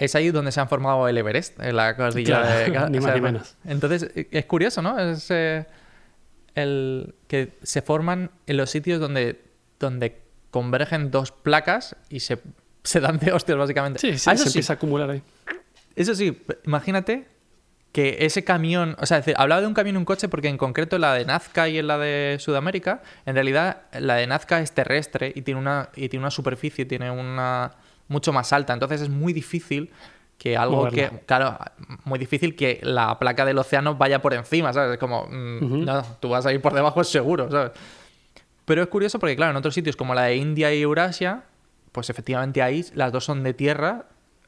Es 0.04 0.16
ahí 0.16 0.32
donde 0.32 0.52
se 0.52 0.60
han 0.60 0.68
formado 0.68 1.08
el 1.08 1.18
Everest, 1.18 1.60
en 1.60 1.76
la 1.76 1.96
cordillera 1.96 2.66
Claro, 2.66 2.86
de 2.86 2.90
ni 2.92 3.00
más 3.00 3.14
ni 3.16 3.22
menos. 3.22 3.56
Entonces, 3.66 4.10
eh, 4.16 4.28
es 4.32 4.46
curioso, 4.46 4.82
¿no? 4.82 4.98
Es 4.98 5.28
eh, 5.30 5.66
el 6.56 7.14
que 7.28 7.54
se 7.64 7.82
forman 7.82 8.32
en 8.48 8.58
los 8.58 8.70
sitios 8.72 9.00
donde, 9.00 9.42
donde 9.80 10.22
convergen 10.50 11.12
dos 11.12 11.32
placas 11.32 11.96
y 12.10 12.20
se, 12.22 12.40
se 12.84 13.00
dan 13.00 13.20
de 13.20 13.32
hostias, 13.32 13.58
básicamente. 13.58 14.00
Sí, 14.00 14.18
sí, 14.18 14.30
Ah, 14.30 14.34
eso 14.34 14.44
se 14.46 14.50
sí, 14.50 14.58
empieza 14.58 14.74
a 14.74 14.76
acumular 14.78 15.10
ahí. 15.10 15.22
eso 15.96 16.16
sí, 16.16 16.42
imagínate 16.66 17.28
que 17.92 18.18
ese 18.22 18.44
camión, 18.46 18.96
o 19.00 19.06
sea, 19.06 19.18
es 19.18 19.26
decir, 19.26 19.36
hablaba 19.38 19.62
de 19.62 19.68
un 19.68 19.74
camión 19.74 19.96
y 19.96 20.00
un 20.00 20.06
coche 20.06 20.30
porque 20.30 20.48
en 20.48 20.58
concreto 20.58 20.98
la 20.98 21.14
de 21.14 21.26
Nazca 21.26 21.68
y 21.68 21.78
en 21.78 21.88
la 21.88 21.98
de 21.98 22.38
Sudamérica, 22.40 23.02
en 23.26 23.36
realidad 23.36 23.82
la 24.00 24.16
de 24.16 24.28
Nazca 24.28 24.62
es 24.62 24.72
terrestre 24.72 25.32
y 25.36 25.42
tiene 25.42 25.60
una, 25.60 25.90
y 25.96 26.08
tiene 26.10 26.24
una 26.24 26.32
superficie, 26.32 26.86
tiene 26.86 27.12
una 27.12 27.74
mucho 28.12 28.32
más 28.34 28.54
alta, 28.54 28.74
entonces 28.74 29.02
es 29.02 29.10
muy 29.10 29.34
difícil 29.34 29.91
que 30.38 30.58
algo 30.58 30.78
Moverla. 30.78 31.10
que, 31.10 31.19
claro, 31.26 31.58
muy 32.04 32.17
difícil 32.19 32.56
que 32.56 32.80
la 32.84 33.17
placa 33.19 33.45
del 33.45 33.58
océano 33.58 33.95
vaya 33.95 34.21
por 34.21 34.34
encima, 34.34 34.74
¿sabes? 34.74 34.93
Es 34.93 34.97
como, 35.00 35.26
mm, 35.30 35.86
no, 35.86 36.04
tú 36.19 36.30
vas 36.30 36.45
a 36.45 36.52
ir 36.54 36.62
por 36.62 36.74
debajo, 36.74 37.02
es 37.02 37.08
seguro, 37.10 37.50
¿sabes? 37.50 37.71
Pero 38.65 38.82
es 38.84 38.88
curioso 38.89 39.19
porque, 39.19 39.36
claro, 39.36 39.52
en 39.52 39.58
otros 39.58 39.74
sitios 39.74 39.95
como 39.95 40.13
la 40.15 40.24
de 40.24 40.36
India 40.38 40.74
y 40.74 40.82
Eurasia, 40.82 41.43
pues 41.91 42.10
efectivamente 42.10 42.62
ahí 42.62 42.86
las 42.95 43.12
dos 43.12 43.24
son 43.26 43.43
de 43.43 43.54
tierra 43.54 44.06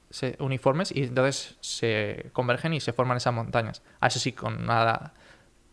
se- 0.10 0.36
uniformes 0.40 0.92
y 0.96 1.04
entonces 1.04 1.58
se 1.62 2.30
convergen 2.34 2.74
y 2.74 2.80
se 2.80 2.94
forman 2.94 3.18
esas 3.18 3.34
montañas. 3.34 3.82
Eso 4.02 4.20
sí, 4.20 4.32
con 4.32 4.66
nada. 4.66 5.14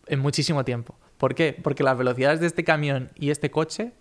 En 0.06 0.18
muchísimo 0.18 0.64
tiempo. 0.64 0.96
¿Por 1.18 1.34
qué? 1.34 1.56
Porque 1.62 1.82
las 1.82 1.96
velocidades 1.96 2.40
de 2.40 2.46
este 2.46 2.64
camión 2.64 3.10
y 3.14 3.30
este 3.30 3.50
coche 3.50 3.92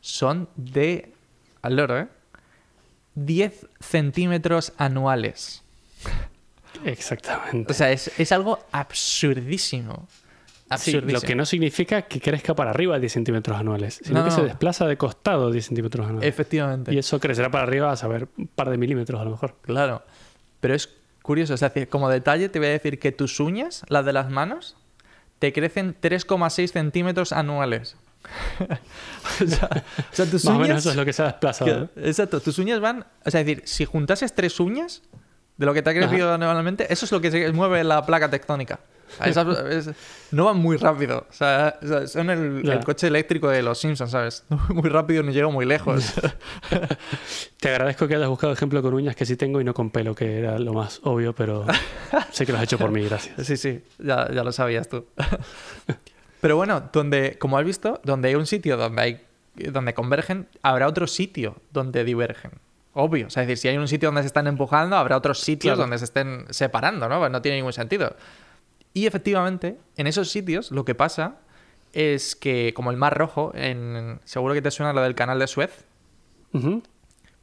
son 0.00 0.48
de. 0.56 1.12
Al 1.62 1.76
loro, 1.76 1.98
¿eh? 1.98 2.08
10 3.16 3.66
centímetros 3.80 4.72
anuales. 4.78 5.62
Exactamente. 6.84 7.72
O 7.72 7.74
sea, 7.74 7.90
es, 7.90 8.10
es 8.18 8.32
algo 8.32 8.60
absurdísimo. 8.72 10.06
Sí, 10.78 10.92
lo 11.00 11.20
que 11.20 11.36
no 11.36 11.46
significa 11.46 12.02
que 12.02 12.20
crezca 12.20 12.54
para 12.54 12.70
arriba 12.70 12.98
10 12.98 13.12
centímetros 13.12 13.56
anuales, 13.56 14.00
sino 14.04 14.18
No, 14.18 14.24
que 14.24 14.30
no. 14.30 14.36
se 14.36 14.42
desplaza 14.42 14.86
de 14.86 14.96
costado 14.96 15.52
10 15.52 15.64
centímetros 15.66 16.06
anuales. 16.06 16.28
Efectivamente. 16.28 16.92
Y 16.92 16.98
eso 16.98 17.20
crecerá 17.20 17.50
para 17.50 17.64
arriba 17.64 17.92
a 17.92 17.96
saber 17.96 18.28
un 18.36 18.48
par 18.48 18.70
de 18.70 18.76
milímetros 18.76 19.20
a 19.20 19.24
lo 19.24 19.30
mejor. 19.30 19.54
Claro. 19.62 20.02
Pero 20.58 20.74
es 20.74 20.88
curioso. 21.22 21.54
Es 21.54 21.60
decir, 21.60 21.88
como 21.88 22.08
detalle, 22.08 22.48
te 22.48 22.58
voy 22.58 22.68
a 22.68 22.72
decir 22.72 22.98
que 22.98 23.12
tus 23.12 23.38
uñas, 23.38 23.84
las 23.88 24.04
de 24.04 24.12
las 24.12 24.28
manos, 24.28 24.76
te 25.38 25.52
crecen 25.52 25.94
3,6 26.00 26.72
centímetros 26.72 27.30
anuales. 27.32 27.96
o, 28.60 29.46
sea, 29.46 29.68
o 29.72 30.14
sea, 30.14 30.26
tus 30.26 30.44
Más 30.44 30.54
o 30.54 30.56
uñas. 30.56 30.68
menos 30.68 30.78
eso 30.82 30.90
es 30.90 30.96
lo 30.96 31.04
que 31.04 31.12
se 31.12 31.22
ha 31.22 31.26
desplazado. 31.26 31.88
que- 31.94 32.08
exacto, 32.08 32.40
tus 32.40 32.58
uñas 32.58 32.80
van. 32.80 33.04
O 33.24 33.30
sea, 33.30 33.40
es 33.40 33.46
decir, 33.46 33.62
si 33.66 33.84
juntases 33.84 34.34
tres 34.34 34.58
uñas 34.60 35.02
de 35.56 35.66
lo 35.66 35.72
que 35.74 35.82
te 35.82 35.90
ha 35.90 35.94
crecido 35.94 36.32
anualmente, 36.34 36.92
eso 36.92 37.04
es 37.06 37.12
lo 37.12 37.20
que 37.20 37.30
se 37.30 37.52
mueve 37.52 37.82
la 37.84 38.04
placa 38.04 38.28
tectónica. 38.30 38.80
Es- 39.24 39.90
no 40.32 40.46
van 40.46 40.56
muy 40.56 40.76
rápido. 40.76 41.26
O 41.30 41.32
sea, 41.32 41.78
o 41.80 42.06
son 42.08 42.28
el, 42.28 42.68
el 42.68 42.84
coche 42.84 43.06
eléctrico 43.06 43.48
de 43.48 43.62
los 43.62 43.78
Simpsons, 43.78 44.10
¿sabes? 44.10 44.44
No 44.50 44.60
voy 44.68 44.76
muy 44.82 44.90
rápido 44.90 45.22
ni 45.22 45.32
llego 45.32 45.52
muy 45.52 45.64
lejos. 45.64 46.12
Te 47.60 47.68
agradezco 47.68 48.08
que 48.08 48.16
hayas 48.16 48.28
buscado 48.28 48.52
ejemplo 48.52 48.82
con 48.82 48.92
uñas 48.94 49.14
que 49.14 49.24
sí 49.24 49.36
tengo 49.36 49.60
y 49.60 49.64
no 49.64 49.72
con 49.74 49.90
pelo, 49.90 50.14
que 50.14 50.40
era 50.40 50.58
lo 50.58 50.72
más 50.74 51.00
obvio, 51.04 51.32
pero 51.34 51.64
sé 52.32 52.44
que 52.44 52.50
lo 52.52 52.58
has 52.58 52.64
hecho 52.64 52.78
por 52.78 52.90
mí, 52.90 53.04
gracias. 53.04 53.46
Sí, 53.46 53.56
sí, 53.56 53.80
ya, 53.98 54.28
ya 54.32 54.42
lo 54.42 54.50
sabías 54.50 54.88
tú. 54.88 55.06
Pero 56.46 56.56
bueno, 56.56 56.88
donde, 56.92 57.36
como 57.38 57.58
has 57.58 57.64
visto, 57.64 58.00
donde 58.04 58.28
hay 58.28 58.34
un 58.36 58.46
sitio 58.46 58.76
donde 58.76 59.02
hay 59.02 59.20
donde 59.72 59.94
convergen, 59.94 60.46
habrá 60.62 60.86
otro 60.86 61.06
sitio 61.06 61.56
donde 61.72 62.04
divergen. 62.04 62.52
Obvio. 62.92 63.26
O 63.26 63.30
sea, 63.30 63.42
es 63.42 63.48
decir, 63.48 63.62
si 63.62 63.68
hay 63.68 63.78
un 63.78 63.88
sitio 63.88 64.08
donde 64.08 64.20
se 64.22 64.26
están 64.28 64.46
empujando, 64.46 64.96
habrá 64.96 65.16
otros 65.16 65.40
sitios 65.40 65.72
Claro. 65.72 65.82
donde 65.82 65.98
se 65.98 66.04
estén 66.04 66.44
separando, 66.50 67.08
¿no? 67.08 67.18
Pues 67.18 67.30
no 67.32 67.42
tiene 67.42 67.56
ningún 67.56 67.72
sentido. 67.72 68.14
Y 68.94 69.06
efectivamente, 69.06 69.76
en 69.96 70.06
esos 70.06 70.30
sitios 70.30 70.70
lo 70.70 70.84
que 70.84 70.94
pasa 70.94 71.36
es 71.92 72.36
que, 72.36 72.72
como 72.74 72.90
el 72.90 72.96
Mar 72.96 73.16
Rojo, 73.18 73.52
en, 73.54 74.20
seguro 74.24 74.54
que 74.54 74.62
te 74.62 74.70
suena 74.70 74.92
lo 74.92 75.02
del 75.02 75.14
canal 75.14 75.38
de 75.38 75.46
Suez, 75.46 75.84
Ujú. 76.52 76.82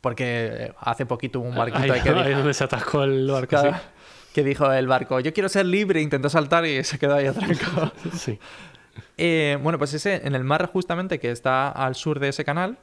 porque 0.02 0.72
hace 0.80 1.06
poquito 1.06 1.40
hubo 1.40 1.50
un 1.50 1.56
barquito 1.56 1.84
Ahí, 1.84 1.90
ahí 1.92 2.02
que 2.02 2.10
ahí 2.10 2.16
dijo- 2.16 2.30
es 2.30 2.38
donde 2.38 2.54
se 2.54 2.64
atascó 2.64 3.04
el 3.04 3.30
barco, 3.30 3.48
Claro. 3.62 3.76
que 4.34 4.44
dijo 4.44 4.72
el 4.72 4.88
barco, 4.88 5.20
yo 5.20 5.34
quiero 5.34 5.50
ser 5.50 5.66
libre, 5.66 6.02
intentó 6.02 6.30
saltar 6.30 6.66
y 6.66 6.84
se 6.84 6.98
quedó 7.00 7.16
ahí 7.16 7.26
atrancado. 7.28 7.92
sí. 8.14 8.40
Eh, 9.18 9.58
bueno, 9.62 9.78
pues 9.78 9.94
ese, 9.94 10.26
en 10.26 10.36
el 10.36 10.44
mar 10.44 10.70
justamente 10.72 11.20
que 11.20 11.32
está 11.32 11.70
al 11.70 11.96
sur 11.96 12.20
de 12.20 12.30
ese 12.30 12.44
canal, 12.46 12.78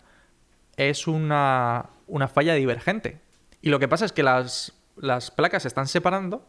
es 0.77 1.07
una, 1.07 1.87
una 2.07 2.29
falla 2.29 2.55
divergente. 2.55 3.21
Y 3.62 3.71
lo 3.71 3.79
que 3.79 3.88
pasa 3.88 4.05
es 4.05 4.12
que 4.12 4.23
las, 4.23 4.73
las 4.97 5.31
placas 5.31 5.62
se 5.62 5.69
están 5.69 5.87
separando, 5.87 6.47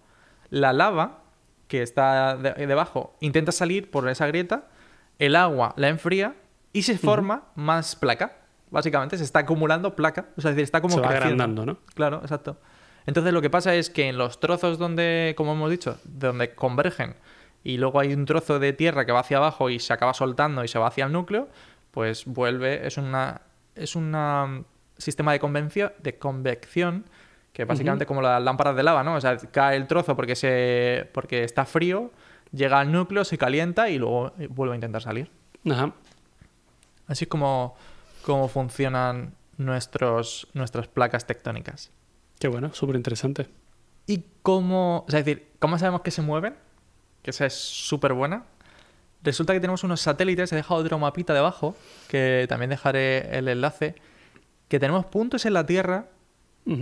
la 0.50 0.72
lava 0.74 1.24
que 1.68 1.82
está 1.82 2.38
de- 2.38 2.68
debajo 2.68 3.16
intenta 3.22 3.52
salir 3.52 3.90
por 3.90 4.08
esa 4.10 4.28
grieta, 4.28 4.68
el 5.20 5.36
agua 5.36 5.74
la 5.78 5.88
enfría 5.90 6.36
y 6.74 6.84
se 6.84 6.98
forma 6.98 7.46
más 7.56 7.96
placa. 7.96 8.38
Básicamente 8.70 9.18
se 9.18 9.24
está 9.24 9.40
acumulando 9.40 9.96
placa, 9.96 10.28
o 10.38 10.42
sea, 10.42 10.52
es 10.52 10.56
decir, 10.56 10.64
está 10.64 10.80
como 10.82 10.96
Se 10.96 11.02
va 11.02 11.08
creciendo. 11.10 11.44
agrandando, 11.44 11.66
¿no? 11.66 11.80
Claro, 11.96 12.20
exacto. 12.22 12.58
Entonces 13.06 13.34
lo 13.34 13.42
que 13.42 13.50
pasa 13.50 13.74
es 13.76 13.90
que 13.90 14.08
en 14.08 14.18
los 14.18 14.40
trozos 14.40 14.78
donde, 14.78 15.34
como 15.36 15.54
hemos 15.54 15.70
dicho, 15.72 15.98
donde 16.06 16.54
convergen 16.56 17.16
y 17.64 17.78
luego 17.78 18.00
hay 18.00 18.14
un 18.14 18.26
trozo 18.26 18.60
de 18.60 18.74
tierra 18.74 19.06
que 19.06 19.12
va 19.12 19.20
hacia 19.20 19.38
abajo 19.38 19.70
y 19.70 19.80
se 19.80 19.94
acaba 19.94 20.14
soltando 20.14 20.64
y 20.64 20.68
se 20.68 20.80
va 20.80 20.88
hacia 20.88 21.06
el 21.06 21.12
núcleo, 21.12 21.48
pues 21.92 22.26
vuelve, 22.26 22.86
es 22.88 22.98
una 22.98 23.42
es 23.76 23.96
un 23.96 24.66
sistema 24.98 25.32
de 25.32 25.40
convención, 25.40 25.92
de 26.00 26.18
convección 26.18 27.06
que 27.54 27.66
básicamente 27.66 28.06
como 28.06 28.22
las 28.22 28.42
lámparas 28.42 28.76
de 28.76 28.84
lava, 28.84 29.04
¿no? 29.04 29.16
O 29.16 29.22
sea, 29.22 29.38
cae 29.38 29.76
el 29.76 29.88
trozo 29.88 30.16
porque 30.16 30.36
se 30.36 31.10
porque 31.14 31.44
está 31.44 31.66
frío, 31.66 32.12
llega 32.52 32.80
al 32.80 32.92
núcleo, 32.92 33.26
se 33.26 33.38
calienta 33.38 33.90
y 33.90 33.98
luego 33.98 34.34
vuelve 34.50 34.74
a 34.74 34.76
intentar 34.76 35.02
salir. 35.02 35.30
Ajá. 35.70 35.94
Así 37.08 37.26
es 37.26 37.30
como, 37.30 37.76
como 38.24 38.48
funcionan 38.48 39.34
nuestros, 39.58 40.48
nuestras 40.54 40.88
placas 40.88 41.28
tectónicas. 41.28 41.92
Qué 42.40 42.48
bueno, 42.48 42.74
súper 42.74 42.96
interesante. 42.96 43.48
¿Y 44.08 44.24
cómo, 44.42 45.06
o 45.08 45.12
sea, 45.12 45.20
es 45.20 45.26
decir, 45.26 45.52
cómo 45.60 45.78
sabemos 45.78 46.02
que 46.02 46.12
se 46.12 46.22
mueven? 46.22 46.56
Que 47.22 47.30
esa 47.32 47.46
es 47.46 47.54
súper 47.54 48.14
buena. 48.14 48.46
Resulta 49.24 49.54
que 49.54 49.60
tenemos 49.60 49.84
unos 49.84 50.02
satélites, 50.02 50.52
he 50.52 50.56
dejado 50.56 50.80
otro 50.82 50.98
mapita 50.98 51.34
debajo, 51.34 51.76
que 52.08 52.46
también 52.50 52.70
dejaré 52.72 53.38
el 53.38 53.48
enlace, 53.48 53.96
que 54.68 54.80
tenemos 54.80 55.06
puntos 55.06 55.46
en 55.46 55.54
la 55.54 55.66
Tierra 55.66 56.08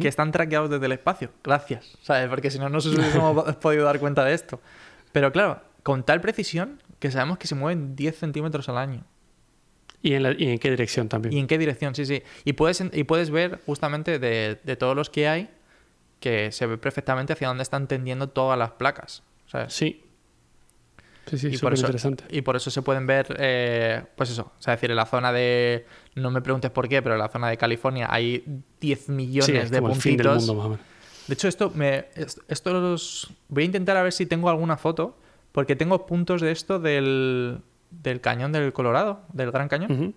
que 0.02 0.10
están 0.10 0.32
traqueados 0.34 0.70
desde 0.70 0.86
el 0.86 0.92
espacio. 0.92 1.32
Gracias, 1.44 1.98
¿sabes? 2.02 2.28
Porque 2.30 2.52
si 2.52 2.60
no, 2.60 2.66
no 2.66 2.76
nos 2.76 2.86
hubiésemos 2.88 3.56
podido 3.58 3.86
dar 3.86 4.00
cuenta 4.00 4.24
de 4.26 4.34
esto. 4.34 4.60
Pero 5.14 5.32
claro, 5.32 5.62
con 5.84 6.04
tal 6.04 6.20
precisión 6.22 6.82
que 7.00 7.10
sabemos 7.12 7.38
que 7.38 7.48
se 7.48 7.56
mueven 7.56 7.96
10 7.96 8.18
centímetros 8.20 8.68
al 8.70 8.78
año. 8.78 9.06
¿Y, 10.02 10.14
en 10.14 10.24
la- 10.24 10.32
¿Y 10.38 10.50
en 10.50 10.60
qué 10.60 10.70
dirección 10.70 11.08
también? 11.10 11.34
¿Y 11.34 11.40
en 11.40 11.48
qué 11.48 11.58
dirección? 11.58 11.96
Sí, 11.96 12.06
sí. 12.06 12.24
Y 12.46 12.54
puedes, 12.54 12.84
y 12.92 13.04
puedes 13.06 13.32
ver 13.32 13.62
justamente 13.66 14.20
de, 14.20 14.60
de 14.64 14.76
todos 14.76 14.96
los 14.96 15.10
que 15.10 15.28
hay 15.30 15.50
que 16.20 16.52
se 16.52 16.66
ve 16.66 16.78
perfectamente 16.78 17.32
hacia 17.34 17.48
dónde 17.48 17.64
están 17.64 17.88
tendiendo 17.88 18.28
todas 18.30 18.60
las 18.60 18.72
placas. 18.72 19.24
¿sabes? 19.48 19.74
Sí. 19.74 20.04
Sí, 21.30 21.38
sí, 21.38 21.48
y, 21.54 21.58
por 21.58 21.74
eso, 21.74 21.86
interesante. 21.86 22.24
y 22.30 22.42
por 22.42 22.56
eso 22.56 22.72
se 22.72 22.82
pueden 22.82 23.06
ver, 23.08 23.36
eh, 23.40 24.04
pues 24.16 24.30
eso, 24.32 24.52
o 24.58 24.62
sea, 24.62 24.74
decir, 24.76 24.90
en 24.90 24.96
la 24.98 25.06
zona 25.06 25.32
de, 25.32 25.86
no 26.16 26.32
me 26.32 26.42
preguntes 26.42 26.72
por 26.72 26.88
qué, 26.90 27.02
pero 27.02 27.16
en 27.16 27.20
la 27.20 27.30
zona 27.30 27.50
de 27.50 27.58
California 27.58 28.08
hay 28.10 28.44
10 28.82 29.10
millones 29.10 29.46
Sí, 29.46 29.56
es 29.56 29.70
de 29.72 29.80
como 29.80 29.94
el 29.94 30.02
fin 30.02 30.14
puntitos. 30.18 30.48
del 30.48 30.56
mundo, 30.56 30.56
más 30.56 30.66
o 30.66 30.70
menos. 30.72 30.86
De 31.28 31.34
hecho, 31.36 31.48
esto 31.48 31.72
me. 31.76 32.08
es- 32.16 32.42
Esto 32.48 32.74
los. 32.74 33.30
Voy 33.50 33.62
a 33.64 33.66
intentar 33.68 33.96
a 33.98 34.02
ver 34.04 34.12
si 34.14 34.26
tengo 34.26 34.50
alguna 34.50 34.78
foto. 34.78 35.16
Porque 35.52 35.76
tengo 35.76 36.06
puntos 36.08 36.42
de 36.42 36.52
esto 36.52 36.80
del. 36.80 37.60
del 37.92 38.20
cañón 38.22 38.52
del 38.52 38.74
Colorado, 38.74 39.22
del 39.34 39.52
Gran 39.52 39.68
Cañón. 39.70 40.16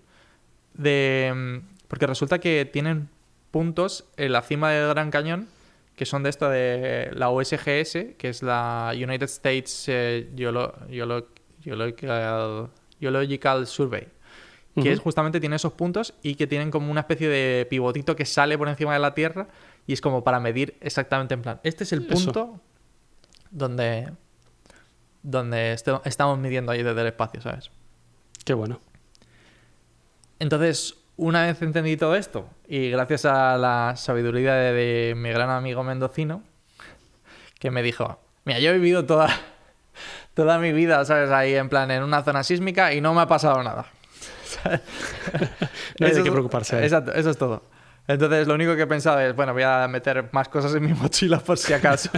De 0.73 1.61
porque 1.87 2.07
resulta 2.07 2.39
que 2.39 2.65
tienen 2.71 3.09
puntos 3.51 4.05
en 4.17 4.31
la 4.31 4.41
cima 4.41 4.71
del 4.71 4.89
Gran 4.89 5.11
Cañón 5.11 5.47
que 5.95 6.05
son 6.05 6.23
de 6.23 6.29
esto 6.29 6.49
de 6.49 7.11
la 7.13 7.29
USGS, 7.29 8.15
que 8.17 8.29
es 8.29 8.41
la 8.41 8.91
United 8.95 9.23
States 9.23 9.85
eh, 9.87 10.31
Geolo- 10.35 10.73
Geolo- 10.87 11.27
Geological, 11.61 12.69
Geological 12.99 13.67
Survey, 13.67 14.07
que 14.81 14.91
es 14.91 14.99
justamente 14.99 15.39
tiene 15.39 15.55
esos 15.57 15.73
puntos 15.73 16.13
y 16.23 16.35
que 16.35 16.47
tienen 16.47 16.71
como 16.71 16.89
una 16.89 17.01
especie 17.01 17.29
de 17.29 17.65
pivotito 17.69 18.15
que 18.15 18.25
sale 18.25 18.57
por 18.57 18.67
encima 18.69 18.93
de 18.93 18.99
la 18.99 19.13
Tierra 19.13 19.47
y 19.85 19.93
es 19.93 20.01
como 20.01 20.23
para 20.23 20.39
medir 20.39 20.75
exactamente 20.81 21.35
en 21.35 21.41
plan. 21.43 21.59
Este 21.63 21.83
es 21.83 21.93
el 21.93 22.07
Eso. 22.11 22.25
punto 22.25 22.59
donde 23.51 24.11
donde 25.21 25.73
esto- 25.73 26.01
estamos 26.05 26.37
midiendo 26.39 26.71
ahí 26.71 26.81
desde 26.83 26.99
el 27.01 27.07
espacio, 27.07 27.39
¿sabes? 27.41 27.69
Qué 28.43 28.53
bueno. 28.53 28.81
Entonces, 30.39 30.95
una 31.17 31.45
vez 31.45 31.61
entendí 31.61 31.97
todo 31.97 32.15
esto, 32.15 32.47
y 32.67 32.89
gracias 32.89 33.25
a 33.25 33.57
la 33.57 33.93
sabiduría 33.95 34.53
de, 34.55 34.73
de 34.73 35.15
mi 35.15 35.29
gran 35.29 35.49
amigo 35.49 35.83
mendocino, 35.83 36.43
que 37.59 37.71
me 37.71 37.81
dijo, 37.81 38.19
mira, 38.45 38.59
yo 38.59 38.71
he 38.71 38.73
vivido 38.73 39.05
toda, 39.05 39.29
toda 40.33 40.59
mi 40.59 40.73
vida, 40.73 41.03
¿sabes? 41.05 41.29
Ahí 41.29 41.55
en 41.55 41.69
plan, 41.69 41.91
en 41.91 42.03
una 42.03 42.23
zona 42.23 42.43
sísmica 42.43 42.93
y 42.93 43.01
no 43.01 43.13
me 43.13 43.21
ha 43.21 43.27
pasado 43.27 43.63
nada. 43.63 43.85
No 45.99 46.07
hay 46.07 46.13
de 46.13 46.23
qué 46.23 46.31
preocuparse 46.31 46.75
ahí. 46.75 46.83
Exacto, 46.83 47.13
eso 47.13 47.29
es 47.29 47.37
todo. 47.37 47.63
Entonces, 48.07 48.47
lo 48.47 48.55
único 48.55 48.75
que 48.75 48.81
he 48.81 48.87
pensado 48.87 49.19
es, 49.19 49.35
bueno, 49.35 49.53
voy 49.53 49.63
a 49.63 49.87
meter 49.87 50.29
más 50.31 50.49
cosas 50.49 50.75
en 50.75 50.83
mi 50.83 50.93
mochila 50.93 51.39
por 51.39 51.57
si 51.57 51.73
acaso. 51.73 52.09